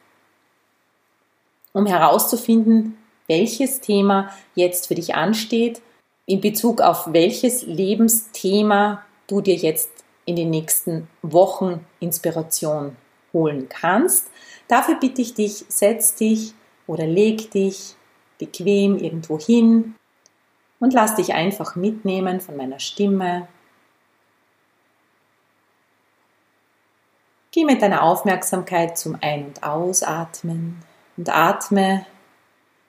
um 1.72 1.86
herauszufinden, 1.86 2.96
welches 3.28 3.80
Thema 3.80 4.30
jetzt 4.54 4.88
für 4.88 4.94
dich 4.94 5.14
ansteht, 5.14 5.82
in 6.26 6.40
Bezug 6.40 6.80
auf 6.80 7.12
welches 7.12 7.62
Lebensthema 7.62 9.04
du 9.26 9.40
dir 9.40 9.54
jetzt 9.54 9.97
in 10.28 10.36
den 10.36 10.50
nächsten 10.50 11.08
Wochen 11.22 11.84
Inspiration 12.00 12.96
holen 13.32 13.68
kannst. 13.68 14.30
Dafür 14.68 14.96
bitte 14.96 15.22
ich 15.22 15.34
dich, 15.34 15.64
setz 15.68 16.14
dich 16.14 16.52
oder 16.86 17.06
leg 17.06 17.50
dich 17.50 17.94
bequem 18.38 18.98
irgendwo 18.98 19.38
hin 19.38 19.94
und 20.80 20.92
lass 20.92 21.14
dich 21.16 21.34
einfach 21.34 21.76
mitnehmen 21.76 22.40
von 22.40 22.56
meiner 22.56 22.78
Stimme. 22.78 23.48
Geh 27.50 27.64
mit 27.64 27.80
deiner 27.80 28.02
Aufmerksamkeit 28.02 28.98
zum 28.98 29.16
Ein- 29.20 29.46
und 29.46 29.62
Ausatmen 29.62 30.84
und 31.16 31.34
atme 31.34 32.04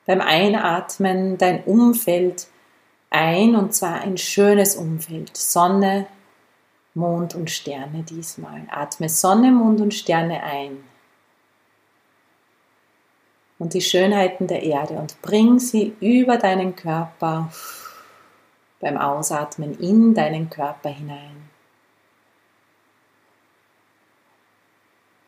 beim 0.05 0.21
Einatmen 0.21 1.37
dein 1.37 1.63
Umfeld 1.63 2.47
ein 3.09 3.55
und 3.55 3.73
zwar 3.73 4.01
ein 4.01 4.17
schönes 4.17 4.75
Umfeld. 4.75 5.35
Sonne, 5.35 6.07
Mond 6.93 7.35
und 7.35 7.49
Sterne 7.49 8.03
diesmal. 8.03 8.63
Atme 8.69 9.09
Sonne, 9.09 9.51
Mond 9.51 9.81
und 9.81 9.93
Sterne 9.93 10.43
ein. 10.43 10.83
Und 13.57 13.73
die 13.73 13.81
Schönheiten 13.81 14.47
der 14.47 14.63
Erde 14.63 14.95
und 14.95 15.21
bring 15.21 15.59
sie 15.59 15.95
über 15.99 16.37
deinen 16.37 16.75
Körper 16.75 17.51
beim 18.79 18.97
Ausatmen 18.97 19.77
in 19.79 20.13
deinen 20.13 20.49
Körper 20.49 20.89
hinein. 20.89 21.49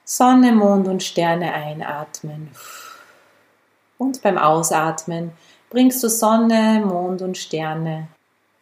Sonne, 0.06 0.52
Mond 0.52 0.88
und 0.88 1.04
Sterne 1.04 1.54
einatmen. 1.54 2.52
Und 3.98 4.22
beim 4.22 4.38
Ausatmen 4.38 5.32
bringst 5.70 6.04
du 6.04 6.10
Sonne, 6.10 6.84
Mond 6.86 7.22
und 7.22 7.38
Sterne 7.38 8.08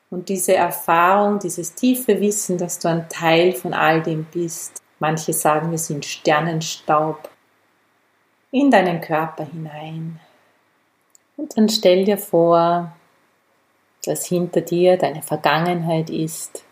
und 0.10 0.30
diese 0.30 0.56
Erfahrung, 0.56 1.39
dieses 1.39 1.76
tiefe 1.76 2.19
Wissen, 2.19 2.58
dass 2.58 2.80
du 2.80 2.88
ein 2.89 3.08
Teil 3.10 3.54
von 3.54 3.74
all 3.74 4.02
dem 4.02 4.26
bist. 4.26 4.82
Manche 5.00 5.34
sagen, 5.34 5.72
wir 5.72 5.78
sind 5.78 6.04
Sternenstaub 6.04 7.30
in 8.52 8.72
deinen 8.72 9.02
Körper 9.02 9.45
hinein. 9.45 10.19
Und 11.38 11.56
dann 11.56 11.69
stell 11.69 12.06
dir 12.06 12.17
vor, 12.17 12.91
dass 14.04 14.26
hinter 14.26 14.62
dir 14.62 14.98
deine 14.98 15.22
Vergangenheit 15.22 16.10
ist. 16.10 16.65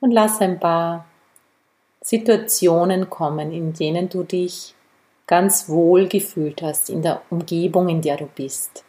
Und 0.00 0.10
lass 0.10 0.40
ein 0.40 0.60
paar 0.60 1.06
Situationen 2.02 3.08
kommen, 3.08 3.50
in 3.52 3.72
denen 3.72 4.08
du 4.08 4.24
dich 4.24 4.74
ganz 5.26 5.68
wohl 5.68 6.08
gefühlt 6.08 6.60
hast 6.60 6.90
in 6.90 7.00
der 7.00 7.22
Umgebung, 7.30 7.88
in 7.88 8.02
der 8.02 8.18
du 8.18 8.26
bist 8.26 8.84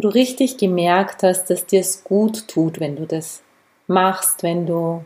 du 0.00 0.08
richtig 0.08 0.56
gemerkt 0.56 1.22
hast, 1.22 1.50
dass 1.50 1.66
dir 1.66 1.80
es 1.80 2.04
gut 2.04 2.48
tut, 2.48 2.80
wenn 2.80 2.96
du 2.96 3.06
das 3.06 3.42
machst, 3.86 4.42
wenn 4.42 4.66
du 4.66 5.04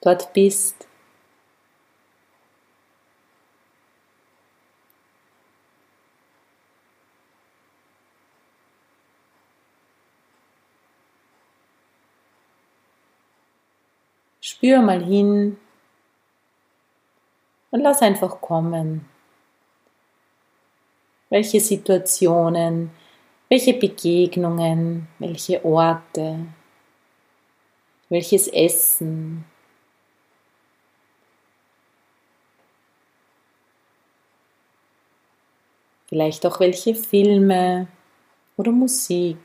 dort 0.00 0.32
bist. 0.32 0.86
Spür 14.40 14.82
mal 14.82 15.02
hin 15.02 15.56
und 17.70 17.80
lass 17.80 18.02
einfach 18.02 18.40
kommen. 18.40 19.08
Welche 21.30 21.60
Situationen, 21.60 22.90
welche 23.52 23.74
Begegnungen, 23.74 25.08
welche 25.18 25.62
Orte, 25.62 26.46
welches 28.08 28.48
Essen. 28.48 29.44
Vielleicht 36.06 36.46
auch 36.46 36.60
welche 36.60 36.94
Filme 36.94 37.88
oder 38.56 38.72
Musik 38.72 39.36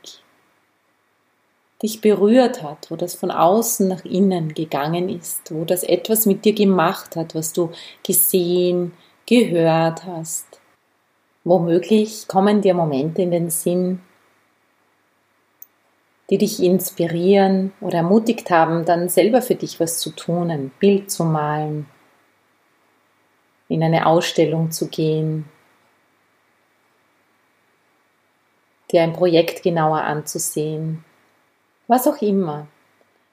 dich 1.82 2.00
berührt 2.00 2.62
hat, 2.62 2.90
wo 2.90 2.96
das 2.96 3.14
von 3.14 3.30
außen 3.30 3.88
nach 3.88 4.06
innen 4.06 4.54
gegangen 4.54 5.10
ist, 5.10 5.52
wo 5.52 5.66
das 5.66 5.82
etwas 5.82 6.24
mit 6.24 6.46
dir 6.46 6.54
gemacht 6.54 7.14
hat, 7.14 7.34
was 7.34 7.52
du 7.52 7.72
gesehen, 8.02 8.92
gehört 9.26 10.06
hast. 10.06 10.47
Womöglich 11.48 12.28
kommen 12.28 12.60
dir 12.60 12.74
Momente 12.74 13.22
in 13.22 13.30
den 13.30 13.48
Sinn, 13.48 14.02
die 16.28 16.36
dich 16.36 16.62
inspirieren 16.62 17.72
oder 17.80 17.98
ermutigt 17.98 18.50
haben, 18.50 18.84
dann 18.84 19.08
selber 19.08 19.40
für 19.40 19.54
dich 19.54 19.80
was 19.80 19.98
zu 19.98 20.10
tun, 20.10 20.50
ein 20.50 20.70
Bild 20.78 21.10
zu 21.10 21.24
malen, 21.24 21.86
in 23.68 23.82
eine 23.82 24.04
Ausstellung 24.04 24.72
zu 24.72 24.88
gehen, 24.88 25.48
dir 28.92 29.00
ein 29.00 29.14
Projekt 29.14 29.62
genauer 29.62 30.02
anzusehen, 30.02 31.02
was 31.86 32.06
auch 32.06 32.20
immer. 32.20 32.66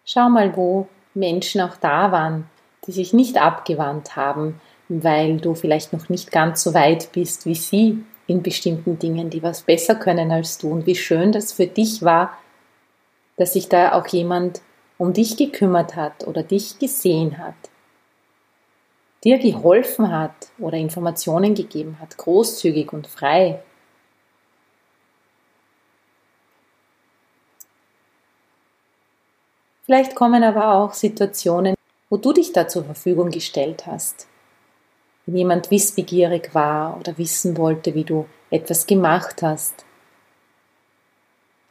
Schau 0.05 0.29
mal, 0.29 0.55
wo 0.55 0.87
Menschen 1.13 1.59
auch 1.59 1.75
da 1.75 2.13
waren, 2.13 2.49
die 2.87 2.93
sich 2.93 3.11
nicht 3.11 3.37
abgewandt 3.37 4.15
haben, 4.15 4.61
weil 4.87 5.37
du 5.37 5.55
vielleicht 5.55 5.93
noch 5.93 6.09
nicht 6.09 6.31
ganz 6.31 6.63
so 6.63 6.73
weit 6.73 7.11
bist 7.11 7.45
wie 7.45 7.55
sie 7.55 8.03
in 8.27 8.41
bestimmten 8.41 8.97
Dingen, 8.99 9.29
die 9.29 9.43
was 9.43 9.61
besser 9.61 9.95
können 9.95 10.31
als 10.31 10.57
du. 10.57 10.71
Und 10.71 10.85
wie 10.85 10.95
schön 10.95 11.31
das 11.31 11.51
für 11.51 11.67
dich 11.67 12.01
war, 12.01 12.37
dass 13.37 13.53
sich 13.53 13.69
da 13.69 13.93
auch 13.93 14.07
jemand 14.07 14.61
um 14.97 15.13
dich 15.13 15.37
gekümmert 15.37 15.95
hat 15.95 16.25
oder 16.25 16.41
dich 16.41 16.79
gesehen 16.79 17.37
hat, 17.37 17.55
dir 19.23 19.37
geholfen 19.39 20.11
hat 20.11 20.49
oder 20.57 20.77
Informationen 20.77 21.53
gegeben 21.53 21.97
hat, 21.99 22.17
großzügig 22.17 22.93
und 22.93 23.07
frei. 23.07 23.61
Vielleicht 29.83 30.15
kommen 30.15 30.43
aber 30.43 30.73
auch 30.73 30.93
Situationen, 30.93 31.75
wo 32.09 32.17
du 32.17 32.33
dich 32.33 32.53
da 32.53 32.67
zur 32.67 32.85
Verfügung 32.85 33.29
gestellt 33.29 33.85
hast, 33.85 34.27
wenn 35.25 35.37
jemand 35.37 35.71
wissbegierig 35.71 36.53
war 36.53 36.97
oder 36.99 37.17
wissen 37.17 37.57
wollte, 37.57 37.95
wie 37.95 38.03
du 38.03 38.27
etwas 38.49 38.85
gemacht 38.85 39.41
hast, 39.41 39.85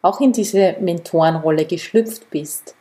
auch 0.03 0.21
in 0.21 0.33
diese 0.33 0.77
Mentorenrolle 0.81 1.65
geschlüpft 1.65 2.29
bist 2.31 2.75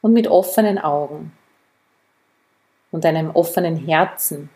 und 0.00 0.12
mit 0.12 0.26
offenen 0.26 0.78
Augen 0.78 1.32
und 2.90 3.04
einem 3.04 3.30
offenen 3.30 3.76
Herzen 3.76 4.50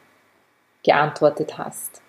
geantwortet 0.83 1.59
hast, 1.59 2.03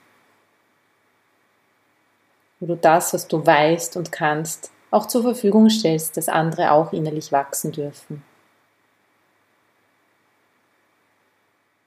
wo 2.60 2.67
du 2.67 2.78
das, 2.78 3.13
was 3.13 3.28
du 3.28 3.46
weißt 3.46 3.98
und 3.98 4.12
kannst, 4.12 4.72
auch 4.89 5.08
zur 5.08 5.24
Verfügung 5.24 5.69
stellst, 5.69 6.17
dass 6.17 6.30
andere 6.30 6.72
auch 6.72 6.93
innerlich 6.93 7.32
wachsen 7.32 7.72
dürfen. 7.72 8.24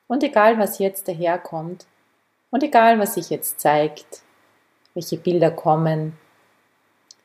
Und 0.09 0.23
egal, 0.23 0.59
was 0.59 0.79
jetzt 0.79 1.09
daherkommt 1.09 1.87
und 2.51 2.63
egal, 2.63 2.99
was 2.99 3.15
sich 3.15 3.31
jetzt 3.31 3.61
zeigt, 3.61 4.23
welche 4.95 5.17
Bilder 5.17 5.51
kommen, 5.51 6.17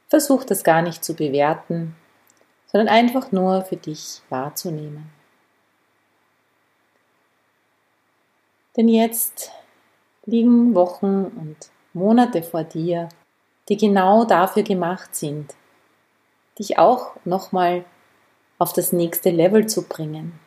versuch 0.08 0.44
das 0.44 0.64
gar 0.64 0.82
nicht 0.82 1.04
zu 1.04 1.16
bewerten, 1.16 1.96
sondern 2.68 2.90
einfach 2.90 3.32
nur 3.32 3.64
für 3.64 3.78
dich 3.78 4.22
wahrzunehmen. 4.30 5.10
Denn 8.76 8.88
jetzt 8.88 9.52
liegen 10.26 10.76
Wochen 10.76 11.26
und 11.26 11.58
Monate 11.94 12.42
vor 12.42 12.64
dir, 12.64 13.10
die 13.70 13.78
genau 13.78 14.26
dafür 14.26 14.64
gemacht 14.64 15.16
sind, 15.16 15.56
dich 16.58 16.78
auch 16.78 17.16
nochmal 17.26 17.86
auf 18.58 18.74
das 18.74 18.94
nächste 18.94 19.30
Level 19.30 19.68
zu 19.68 19.84
bringen, 19.84 20.40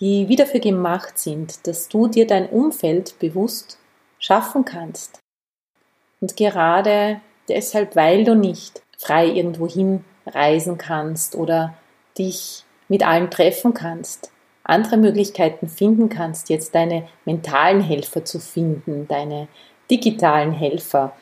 die 0.00 0.28
wieder 0.28 0.44
dafür 0.44 0.60
gemacht 0.60 1.18
sind, 1.18 1.66
dass 1.66 1.88
du 1.88 2.06
dir 2.06 2.26
dein 2.26 2.48
Umfeld 2.48 3.18
bewusst 3.18 3.78
schaffen 4.18 4.64
kannst. 4.64 5.18
Und 6.20 6.36
gerade 6.36 7.20
deshalb, 7.48 7.96
weil 7.96 8.24
du 8.24 8.34
nicht 8.34 8.82
frei 8.96 9.26
irgendwo 9.26 9.68
hinreisen 9.68 10.78
kannst 10.78 11.34
oder 11.34 11.74
dich 12.16 12.64
mit 12.88 13.06
allen 13.06 13.30
treffen 13.30 13.74
kannst, 13.74 14.30
andere 14.64 14.96
Möglichkeiten 14.96 15.68
finden 15.68 16.08
kannst, 16.08 16.50
jetzt 16.50 16.74
deine 16.74 17.08
mentalen 17.24 17.80
Helfer 17.80 18.24
zu 18.24 18.38
finden, 18.38 19.08
deine 19.08 19.48
digitalen 19.90 20.52
Helfer, 20.52 21.16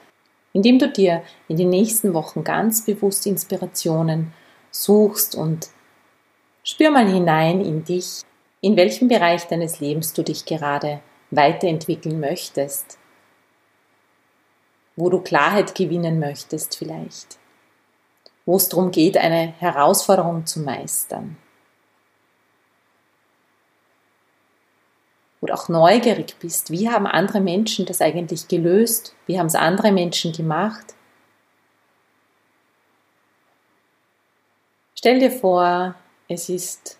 indem 0.52 0.78
du 0.78 0.88
dir 0.88 1.22
in 1.48 1.56
den 1.56 1.68
nächsten 1.68 2.12
Wochen 2.14 2.42
ganz 2.42 2.84
bewusst 2.84 3.26
Inspirationen 3.26 4.32
suchst 4.70 5.34
und 5.34 5.68
spür 6.64 6.90
mal 6.90 7.08
hinein 7.08 7.60
in 7.64 7.84
dich, 7.84 8.22
in 8.60 8.76
welchem 8.76 9.08
Bereich 9.08 9.46
deines 9.46 9.80
Lebens 9.80 10.12
du 10.12 10.22
dich 10.22 10.44
gerade 10.44 11.00
weiterentwickeln 11.30 12.20
möchtest, 12.20 12.98
wo 14.96 15.10
du 15.10 15.20
Klarheit 15.20 15.74
gewinnen 15.74 16.18
möchtest 16.18 16.76
vielleicht, 16.76 17.38
wo 18.44 18.56
es 18.56 18.68
darum 18.68 18.90
geht, 18.90 19.16
eine 19.16 19.54
Herausforderung 19.58 20.46
zu 20.46 20.60
meistern. 20.60 21.36
oder 25.46 25.54
auch 25.54 25.68
neugierig 25.68 26.34
bist, 26.40 26.70
wie 26.70 26.90
haben 26.90 27.06
andere 27.06 27.40
Menschen 27.40 27.86
das 27.86 28.00
eigentlich 28.00 28.48
gelöst? 28.48 29.14
Wie 29.26 29.38
haben 29.38 29.46
es 29.46 29.54
andere 29.54 29.92
Menschen 29.92 30.32
gemacht? 30.32 30.94
Stell 34.96 35.20
dir 35.20 35.30
vor, 35.30 35.94
es 36.26 36.48
ist 36.48 36.98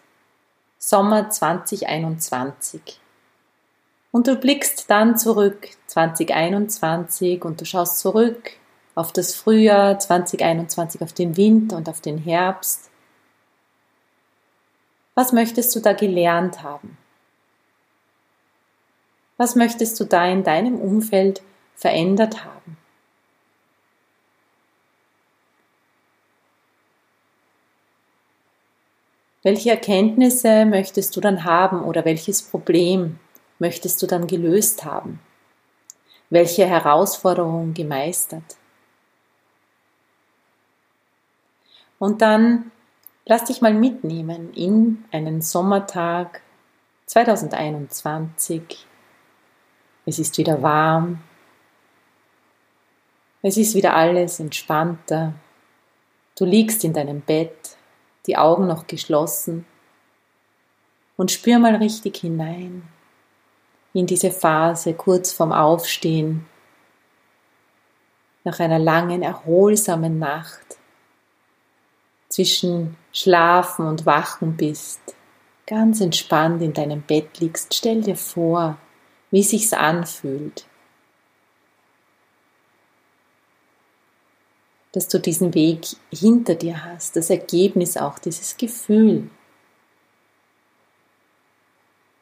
Sommer 0.87 1.31
2021 1.31 3.01
und 4.13 4.29
du 4.29 4.37
blickst 4.37 4.89
dann 4.89 5.19
zurück 5.19 5.67
2021 5.89 7.45
und 7.45 7.61
du 7.61 7.65
schaust 7.65 7.99
zurück 7.99 8.53
auf 8.95 9.13
das 9.13 9.35
Frühjahr 9.35 9.99
2021, 9.99 11.03
auf 11.03 11.13
den 11.13 11.37
Winter 11.37 11.77
und 11.77 11.89
auf 11.89 12.01
den 12.01 12.19
Herbst. 12.19 12.89
Was 15.17 15.33
möchtest 15.33 15.75
du 15.75 15.81
da 15.81 15.93
gelernt 15.93 16.63
haben? 16.63 16.97
Was 19.39 19.57
möchtest 19.57 19.99
du 19.99 20.05
da 20.05 20.25
in 20.29 20.45
deinem 20.45 20.77
Umfeld 20.77 21.43
verändert 21.75 22.45
haben? 22.45 22.79
Welche 29.47 29.71
Erkenntnisse 29.71 30.67
möchtest 30.67 31.15
du 31.15 31.21
dann 31.21 31.45
haben 31.45 31.85
oder 31.85 32.05
welches 32.05 32.43
Problem 32.43 33.21
möchtest 33.61 34.03
du 34.03 34.09
dann 34.09 34.27
gelöst 34.27 34.85
haben? 34.85 35.21
Welche 36.31 36.67
Herausforderung 36.67 37.73
gemeistert? 37.73 38.57
Und 42.01 42.23
dann 42.23 42.73
lass 43.25 43.45
dich 43.45 43.61
mal 43.61 43.73
mitnehmen 43.73 44.53
in 44.53 45.05
einen 45.13 45.41
Sommertag 45.41 46.43
2021 47.07 48.85
es 50.09 50.19
ist 50.19 50.39
wieder 50.39 50.61
warm. 50.61 51.21
Es 53.43 53.57
ist 53.57 53.77
wieder 53.77 53.95
alles 53.95 54.41
entspannter. 54.41 55.35
Du 56.37 56.45
liegst 56.45 56.83
in 56.83 56.93
deinem 56.93 57.21
Bett, 57.21 57.76
die 58.27 58.37
Augen 58.37 58.67
noch 58.67 58.87
geschlossen 58.87 59.67
und 61.17 61.31
spür 61.31 61.59
mal 61.59 61.77
richtig 61.77 62.17
hinein 62.19 62.83
in 63.93 64.07
diese 64.07 64.31
Phase 64.31 64.93
kurz 64.93 65.33
vorm 65.33 65.53
Aufstehen, 65.53 66.47
nach 68.45 68.61
einer 68.61 68.79
langen, 68.79 69.23
erholsamen 69.23 70.19
Nacht, 70.19 70.77
zwischen 72.29 72.97
Schlafen 73.13 73.87
und 73.87 74.05
Wachen 74.05 74.57
bist, 74.57 75.01
ganz 75.67 76.01
entspannt 76.03 76.61
in 76.63 76.75
deinem 76.75 77.01
Bett 77.01 77.41
liegst, 77.41 77.75
stell 77.75 78.03
dir 78.03 78.17
vor, 78.17 78.77
wie 79.31 79.43
sich's 79.43 79.73
anfühlt. 79.73 80.67
Dass 84.97 85.09
du 85.09 85.21
diesen 85.21 85.53
Weg 85.53 85.89
hinter 86.11 86.55
dir 86.55 86.83
hast, 86.83 87.17
das 87.17 87.29
Ergebnis 87.29 87.99
auch, 87.99 88.19
dieses 88.19 88.57
Gefühl, 88.57 89.29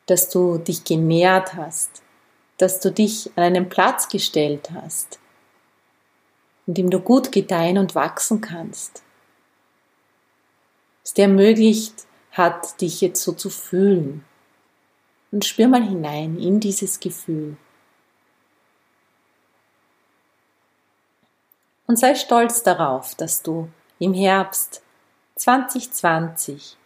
dass 0.07 0.29
du 0.29 0.59
dich 0.59 0.83
genährt 0.83 1.55
hast, 1.55 2.03
dass 2.59 2.81
du 2.81 2.91
dich 2.91 3.31
an 3.37 3.45
einen 3.45 3.69
Platz 3.69 4.09
gestellt 4.09 4.73
hast, 4.73 5.21
in 6.67 6.75
dem 6.75 6.91
du 6.91 6.99
gut 6.99 7.31
gedeihen 7.31 7.79
und 7.79 7.95
wachsen 7.95 8.41
kannst. 8.41 9.05
Es 11.05 11.15
dir 11.15 11.27
ermöglicht 11.27 12.09
hat, 12.33 12.81
dich 12.81 13.01
jetzt 13.01 13.23
so 13.23 13.31
zu 13.31 13.51
fühlen, 13.51 14.25
und 15.31 15.45
spür 15.45 15.69
mal 15.69 15.89
hinein 15.89 16.41
in 16.41 16.59
dieses 16.59 16.99
Gefühl. 16.99 17.57
Und 21.87 21.99
sei 21.99 22.15
stolz 22.15 22.63
darauf, 22.63 23.15
dass 23.15 23.43
du 23.43 23.69
im 23.99 24.15
Herbst 24.15 24.83
2020 25.37 26.77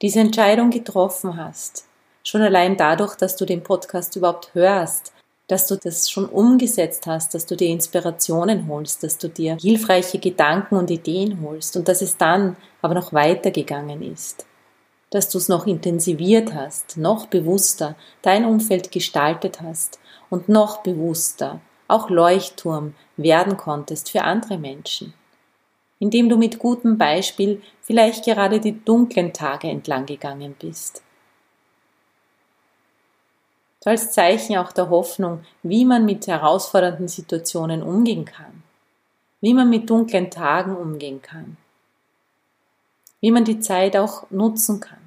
diese 0.00 0.20
Entscheidung 0.20 0.70
getroffen 0.70 1.36
hast. 1.36 1.86
Schon 2.24 2.42
allein 2.42 2.76
dadurch, 2.76 3.14
dass 3.16 3.36
du 3.36 3.44
den 3.44 3.62
Podcast 3.62 4.16
überhaupt 4.16 4.54
hörst, 4.54 5.12
dass 5.48 5.66
du 5.66 5.76
das 5.76 6.10
schon 6.10 6.26
umgesetzt 6.26 7.06
hast, 7.06 7.34
dass 7.34 7.46
du 7.46 7.56
dir 7.56 7.68
Inspirationen 7.68 8.68
holst, 8.68 9.02
dass 9.02 9.18
du 9.18 9.28
dir 9.28 9.56
hilfreiche 9.60 10.18
Gedanken 10.18 10.76
und 10.76 10.90
Ideen 10.90 11.40
holst 11.42 11.76
und 11.76 11.88
dass 11.88 12.00
es 12.00 12.16
dann 12.16 12.56
aber 12.80 12.94
noch 12.94 13.12
weitergegangen 13.12 14.02
ist 14.02 14.46
dass 15.12 15.28
du 15.28 15.38
es 15.38 15.48
noch 15.48 15.66
intensiviert 15.66 16.54
hast, 16.54 16.96
noch 16.96 17.26
bewusster 17.26 17.94
dein 18.22 18.46
Umfeld 18.46 18.90
gestaltet 18.90 19.60
hast 19.60 20.00
und 20.30 20.48
noch 20.48 20.82
bewusster 20.82 21.60
auch 21.92 22.08
Leuchtturm 22.08 22.94
werden 23.16 23.56
konntest 23.56 24.10
für 24.10 24.22
andere 24.22 24.58
Menschen, 24.58 25.12
indem 25.98 26.28
du 26.28 26.36
mit 26.36 26.58
gutem 26.58 26.98
Beispiel 26.98 27.62
vielleicht 27.82 28.24
gerade 28.24 28.60
die 28.60 28.82
dunklen 28.84 29.32
Tage 29.32 29.68
entlang 29.68 30.06
gegangen 30.06 30.56
bist. 30.58 31.02
So 33.84 33.90
als 33.90 34.12
Zeichen 34.12 34.56
auch 34.56 34.72
der 34.72 34.90
Hoffnung, 34.90 35.44
wie 35.62 35.84
man 35.84 36.04
mit 36.04 36.26
herausfordernden 36.26 37.08
Situationen 37.08 37.82
umgehen 37.82 38.24
kann, 38.24 38.62
wie 39.40 39.54
man 39.54 39.68
mit 39.68 39.90
dunklen 39.90 40.30
Tagen 40.30 40.76
umgehen 40.76 41.20
kann, 41.20 41.56
wie 43.20 43.32
man 43.32 43.44
die 43.44 43.60
Zeit 43.60 43.96
auch 43.96 44.30
nutzen 44.30 44.80
kann. 44.80 44.98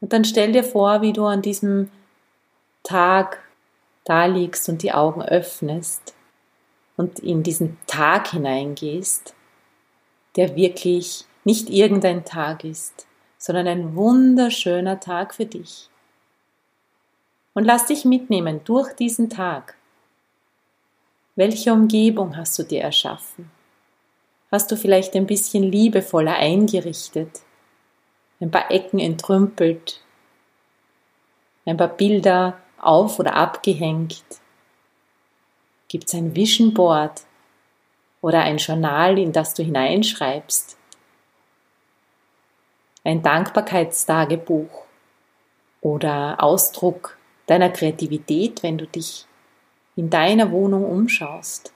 Und 0.00 0.12
dann 0.12 0.24
stell 0.24 0.52
dir 0.52 0.64
vor, 0.64 1.00
wie 1.00 1.12
du 1.14 1.24
an 1.24 1.42
diesem 1.42 1.90
Tag 2.82 3.42
da 4.06 4.24
liegst 4.26 4.68
und 4.68 4.82
die 4.82 4.92
Augen 4.92 5.22
öffnest 5.22 6.14
und 6.96 7.18
in 7.18 7.42
diesen 7.42 7.76
Tag 7.86 8.28
hineingehst, 8.28 9.34
der 10.36 10.56
wirklich 10.56 11.26
nicht 11.44 11.68
irgendein 11.68 12.24
Tag 12.24 12.64
ist, 12.64 13.06
sondern 13.36 13.66
ein 13.66 13.96
wunderschöner 13.96 15.00
Tag 15.00 15.34
für 15.34 15.44
dich. 15.44 15.90
Und 17.52 17.64
lass 17.64 17.86
dich 17.86 18.04
mitnehmen 18.04 18.60
durch 18.64 18.92
diesen 18.94 19.28
Tag. 19.28 19.76
Welche 21.34 21.72
Umgebung 21.72 22.36
hast 22.36 22.58
du 22.58 22.62
dir 22.62 22.82
erschaffen? 22.82 23.50
Hast 24.52 24.70
du 24.70 24.76
vielleicht 24.76 25.14
ein 25.16 25.26
bisschen 25.26 25.64
liebevoller 25.64 26.36
eingerichtet? 26.36 27.40
Ein 28.40 28.50
paar 28.50 28.70
Ecken 28.70 29.00
entrümpelt? 29.00 30.00
Ein 31.64 31.76
paar 31.76 31.88
Bilder 31.88 32.60
auf- 32.78 33.18
oder 33.18 33.34
abgehängt? 33.34 34.24
Gibt 35.88 36.08
es 36.08 36.14
ein 36.14 36.34
Vision 36.34 36.74
Board 36.74 37.22
oder 38.20 38.42
ein 38.42 38.58
Journal, 38.58 39.18
in 39.18 39.32
das 39.32 39.54
du 39.54 39.62
hineinschreibst? 39.62 40.76
Ein 43.04 43.22
Dankbarkeitstagebuch 43.22 44.84
oder 45.80 46.42
Ausdruck 46.42 47.16
deiner 47.46 47.70
Kreativität, 47.70 48.62
wenn 48.62 48.78
du 48.78 48.86
dich 48.86 49.26
in 49.94 50.10
deiner 50.10 50.50
Wohnung 50.50 50.84
umschaust? 50.84 51.72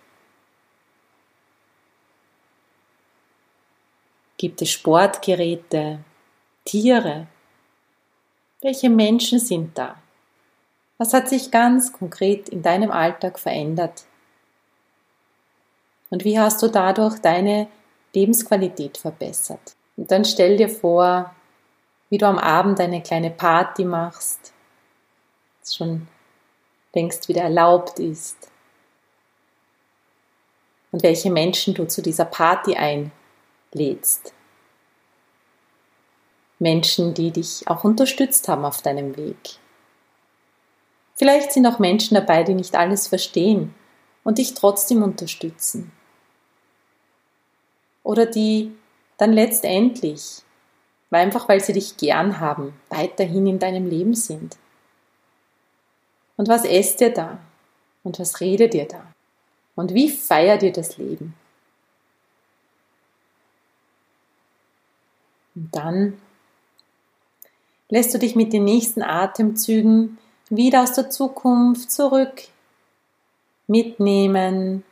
Gibt 4.36 4.62
es 4.62 4.70
Sportgeräte, 4.70 6.02
Tiere? 6.64 7.26
Welche 8.62 8.90
Menschen 8.90 9.38
sind 9.38 9.76
da? 9.76 9.96
Was 11.00 11.14
hat 11.14 11.30
sich 11.30 11.50
ganz 11.50 11.94
konkret 11.94 12.50
in 12.50 12.60
deinem 12.60 12.90
Alltag 12.90 13.38
verändert? 13.38 14.04
Und 16.10 16.26
wie 16.26 16.38
hast 16.38 16.62
du 16.62 16.68
dadurch 16.68 17.18
deine 17.20 17.68
Lebensqualität 18.12 18.98
verbessert? 18.98 19.76
Und 19.96 20.10
dann 20.10 20.26
stell 20.26 20.58
dir 20.58 20.68
vor, 20.68 21.34
wie 22.10 22.18
du 22.18 22.26
am 22.26 22.36
Abend 22.36 22.80
eine 22.80 23.02
kleine 23.02 23.30
Party 23.30 23.86
machst, 23.86 24.52
das 25.60 25.74
schon 25.74 26.06
längst 26.94 27.28
wieder 27.28 27.44
erlaubt 27.44 27.98
ist. 27.98 28.50
Und 30.92 31.02
welche 31.02 31.30
Menschen 31.30 31.72
du 31.72 31.88
zu 31.88 32.02
dieser 32.02 32.26
Party 32.26 32.76
einlädst. 32.76 34.34
Menschen, 36.58 37.14
die 37.14 37.30
dich 37.30 37.66
auch 37.68 37.84
unterstützt 37.84 38.48
haben 38.48 38.66
auf 38.66 38.82
deinem 38.82 39.16
Weg. 39.16 39.58
Vielleicht 41.20 41.52
sind 41.52 41.66
auch 41.66 41.78
Menschen 41.78 42.14
dabei, 42.14 42.44
die 42.44 42.54
nicht 42.54 42.74
alles 42.76 43.06
verstehen 43.06 43.74
und 44.24 44.38
dich 44.38 44.54
trotzdem 44.54 45.02
unterstützen. 45.02 45.92
Oder 48.02 48.24
die 48.24 48.74
dann 49.18 49.34
letztendlich, 49.34 50.40
einfach 51.10 51.46
weil 51.46 51.60
sie 51.60 51.74
dich 51.74 51.98
gern 51.98 52.40
haben, 52.40 52.72
weiterhin 52.88 53.46
in 53.46 53.58
deinem 53.58 53.86
Leben 53.86 54.14
sind. 54.14 54.56
Und 56.38 56.48
was 56.48 56.64
esst 56.64 57.02
ihr 57.02 57.12
da? 57.12 57.38
Und 58.02 58.18
was 58.18 58.40
redet 58.40 58.72
ihr 58.72 58.88
da? 58.88 59.04
Und 59.76 59.92
wie 59.92 60.08
feiert 60.08 60.62
ihr 60.62 60.72
das 60.72 60.96
Leben? 60.96 61.34
Und 65.54 65.76
dann 65.76 66.18
lässt 67.90 68.14
du 68.14 68.18
dich 68.18 68.36
mit 68.36 68.54
den 68.54 68.64
nächsten 68.64 69.02
Atemzügen 69.02 70.16
wieder 70.50 70.82
aus 70.82 70.92
der 70.92 71.10
Zukunft 71.10 71.90
zurück 71.90 72.42
mitnehmen, 73.66 74.84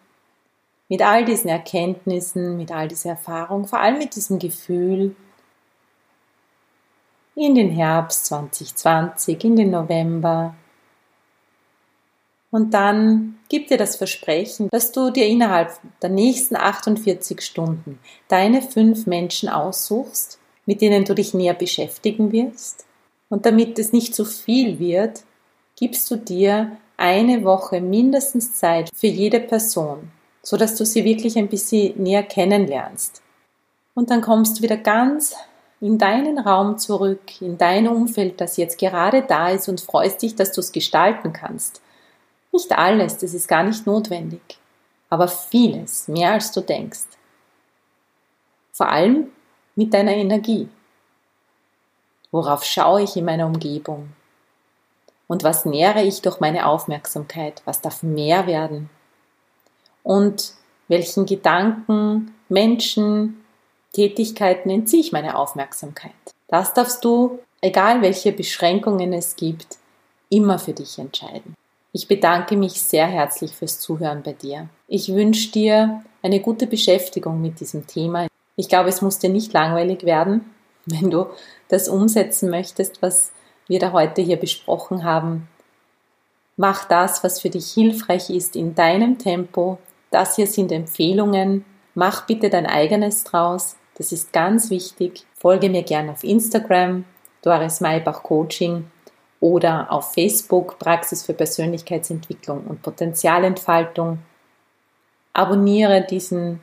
mit 0.89 1.03
all 1.03 1.25
diesen 1.25 1.51
Erkenntnissen, 1.51 2.57
mit 2.57 2.73
all 2.73 2.89
dieser 2.89 3.11
Erfahrung, 3.11 3.67
vor 3.67 3.81
allem 3.81 3.99
mit 3.99 4.17
diesem 4.17 4.39
Gefühl 4.39 5.15
in 7.35 7.55
den 7.55 7.71
Herbst 7.71 8.27
2020, 8.27 9.45
in 9.45 9.57
den 9.57 9.71
November. 9.71 10.55
Und 12.51 12.73
dann 12.73 13.39
gib 13.49 13.69
dir 13.69 13.77
das 13.77 13.97
Versprechen, 13.97 14.69
dass 14.71 14.93
du 14.93 15.11
dir 15.11 15.27
innerhalb 15.27 15.73
der 16.01 16.09
nächsten 16.09 16.57
48 16.57 17.43
Stunden 17.43 17.99
deine 18.29 18.63
fünf 18.63 19.07
Menschen 19.07 19.51
aussuchst, 19.51 20.39
mit 20.65 20.81
denen 20.81 21.05
du 21.05 21.15
dich 21.15 21.35
näher 21.35 21.55
beschäftigen 21.55 22.33
wirst. 22.33 22.87
Und 23.29 23.45
damit 23.45 23.79
es 23.79 23.93
nicht 23.93 24.15
zu 24.15 24.25
viel 24.25 24.79
wird, 24.79 25.25
gibst 25.79 26.11
du 26.11 26.17
dir 26.17 26.77
eine 26.97 27.45
Woche 27.45 27.81
mindestens 27.81 28.55
Zeit 28.55 28.91
für 28.93 29.07
jede 29.07 29.39
Person, 29.39 30.11
so 30.43 30.57
dass 30.57 30.75
du 30.75 30.85
sie 30.85 31.05
wirklich 31.05 31.39
ein 31.39 31.47
bisschen 31.47 32.03
näher 32.03 32.25
kennenlernst. 32.25 33.23
Und 33.95 34.11
dann 34.11 34.21
kommst 34.21 34.59
du 34.59 34.63
wieder 34.63 34.77
ganz 34.77 35.37
in 35.81 35.97
deinen 35.97 36.41
Raum 36.41 36.79
zurück, 36.79 37.41
in 37.41 37.59
dein 37.59 37.87
Umfeld, 37.87 38.41
das 38.41 38.57
jetzt 38.57 38.79
gerade 38.79 39.23
da 39.23 39.51
ist 39.51 39.69
und 39.69 39.81
freust 39.81 40.21
dich, 40.21 40.35
dass 40.35 40.51
du 40.51 40.61
es 40.61 40.73
gestalten 40.73 41.33
kannst. 41.33 41.81
Nicht 42.51 42.77
alles, 42.77 43.19
das 43.19 43.33
ist 43.33 43.47
gar 43.47 43.63
nicht 43.63 43.87
notwendig, 43.87 44.41
aber 45.11 45.29
vieles, 45.29 46.09
mehr 46.09 46.33
als 46.33 46.51
du 46.51 46.61
denkst. 46.61 47.07
Vor 48.73 48.89
allem 48.89 49.29
mit 49.77 49.95
deiner 49.95 50.15
Energie. 50.15 50.69
Worauf 52.33 52.65
schaue 52.65 53.03
ich 53.03 53.17
in 53.17 53.25
meiner 53.25 53.47
Umgebung? 53.47 54.09
Und 55.29 55.45
was 55.45 55.65
nähere 55.65 56.03
ich 56.03 56.23
durch 56.23 56.41
meine 56.41 56.67
Aufmerksamkeit? 56.67 57.63
Was 57.65 57.81
darf 57.81 58.03
mehr 58.03 58.47
werden? 58.47 58.91
Und 60.03 60.55
welchen 60.89 61.27
Gedanken, 61.27 62.35
Menschen, 62.49 63.45
Tätigkeiten 63.93 64.71
entziehe 64.71 65.01
ich 65.01 65.13
meine 65.13 65.37
Aufmerksamkeit? 65.37 66.13
Das 66.49 66.73
darfst 66.73 67.05
du, 67.05 67.39
egal 67.61 68.01
welche 68.01 68.33
Beschränkungen 68.33 69.13
es 69.13 69.37
gibt, 69.37 69.77
immer 70.31 70.59
für 70.59 70.73
dich 70.73 70.99
entscheiden. 70.99 71.55
Ich 71.93 72.09
bedanke 72.09 72.57
mich 72.57 72.81
sehr 72.83 73.07
herzlich 73.07 73.53
fürs 73.53 73.81
Zuhören 73.81 74.23
bei 74.23 74.33
dir. 74.33 74.69
Ich 74.89 75.13
wünsche 75.13 75.51
dir 75.53 76.03
eine 76.23 76.41
gute 76.41 76.67
Beschäftigung 76.67 77.41
mit 77.41 77.61
diesem 77.61 77.87
Thema. 77.87 78.29
Ich 78.57 78.69
glaube, 78.69 78.89
es 78.89 79.03
muss 79.03 79.19
dir 79.19 79.31
nicht 79.31 79.53
langweilig 79.53 80.05
werden, 80.05 80.55
wenn 80.87 81.11
du 81.11 81.27
das 81.69 81.89
umsetzen 81.89 82.49
möchtest, 82.49 83.03
was 83.03 83.33
wir 83.69 83.79
da 83.79 83.93
heute 83.93 84.23
hier 84.23 84.37
besprochen 84.37 85.05
haben. 85.05 85.49
Mach 86.57 86.87
das, 86.87 87.23
was 87.23 87.41
für 87.41 87.51
dich 87.51 87.71
hilfreich 87.71 88.31
ist 88.31 88.57
in 88.57 88.75
deinem 88.75 89.19
Tempo. 89.19 89.79
Das 90.11 90.37
hier 90.37 90.47
sind 90.47 90.73
Empfehlungen. 90.73 91.65
Mach 91.95 92.27
bitte 92.27 92.51
dein 92.51 92.67
eigenes 92.67 93.25
draus. 93.25 93.77
Das 93.97 94.11
ist 94.11 94.33
ganz 94.33 94.71
wichtig. 94.71 95.25
Folge 95.35 95.71
mir 95.71 95.83
gerne 95.83 96.13
auf 96.13 96.25
Instagram, 96.25 97.05
Doris 97.43 97.81
Maybach 97.81 98.23
Coaching 98.23 98.91
oder 99.41 99.93
auf 99.93 100.15
Facebook 100.15 100.79
Praxis 100.79 101.25
für 101.25 101.35
Persönlichkeitsentwicklung 101.35 102.65
und 102.67 102.83
Potenzialentfaltung. 102.83 104.19
Abonniere 105.33 106.05
diesen 106.05 106.61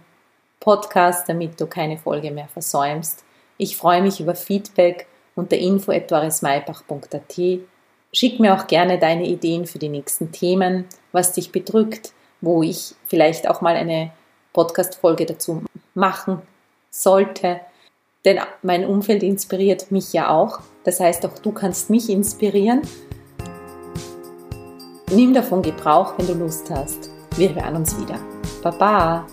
Podcast, 0.59 1.29
damit 1.29 1.61
du 1.61 1.67
keine 1.67 1.97
Folge 1.97 2.31
mehr 2.31 2.47
versäumst. 2.47 3.23
Ich 3.57 3.77
freue 3.77 4.01
mich 4.01 4.19
über 4.19 4.35
Feedback 4.35 5.07
unter 5.35 5.57
info.dorismaibach.at. 5.57 7.39
Schick 8.13 8.39
mir 8.39 8.55
auch 8.55 8.67
gerne 8.67 8.97
deine 8.97 9.27
Ideen 9.27 9.65
für 9.65 9.79
die 9.79 9.89
nächsten 9.89 10.31
Themen, 10.31 10.85
was 11.11 11.33
dich 11.33 11.51
bedrückt, 11.51 12.13
wo 12.41 12.63
ich 12.63 12.95
vielleicht 13.07 13.49
auch 13.49 13.61
mal 13.61 13.75
eine 13.75 14.11
Podcast-Folge 14.53 15.25
dazu 15.25 15.63
machen 15.93 16.41
sollte. 16.89 17.59
Denn 18.23 18.39
mein 18.63 18.85
Umfeld 18.85 19.21
inspiriert 19.21 19.91
mich 19.91 20.13
ja 20.13 20.29
auch. 20.29 20.59
Das 20.83 20.99
heißt, 20.99 21.25
auch 21.25 21.37
du 21.39 21.51
kannst 21.51 21.89
mich 21.89 22.09
inspirieren. 22.09 22.81
Nimm 25.11 25.33
davon 25.33 25.61
Gebrauch, 25.61 26.17
wenn 26.17 26.27
du 26.27 26.33
Lust 26.33 26.69
hast. 26.71 27.09
Wir 27.35 27.53
hören 27.53 27.75
uns 27.75 27.99
wieder. 27.99 28.19
Baba! 28.63 29.27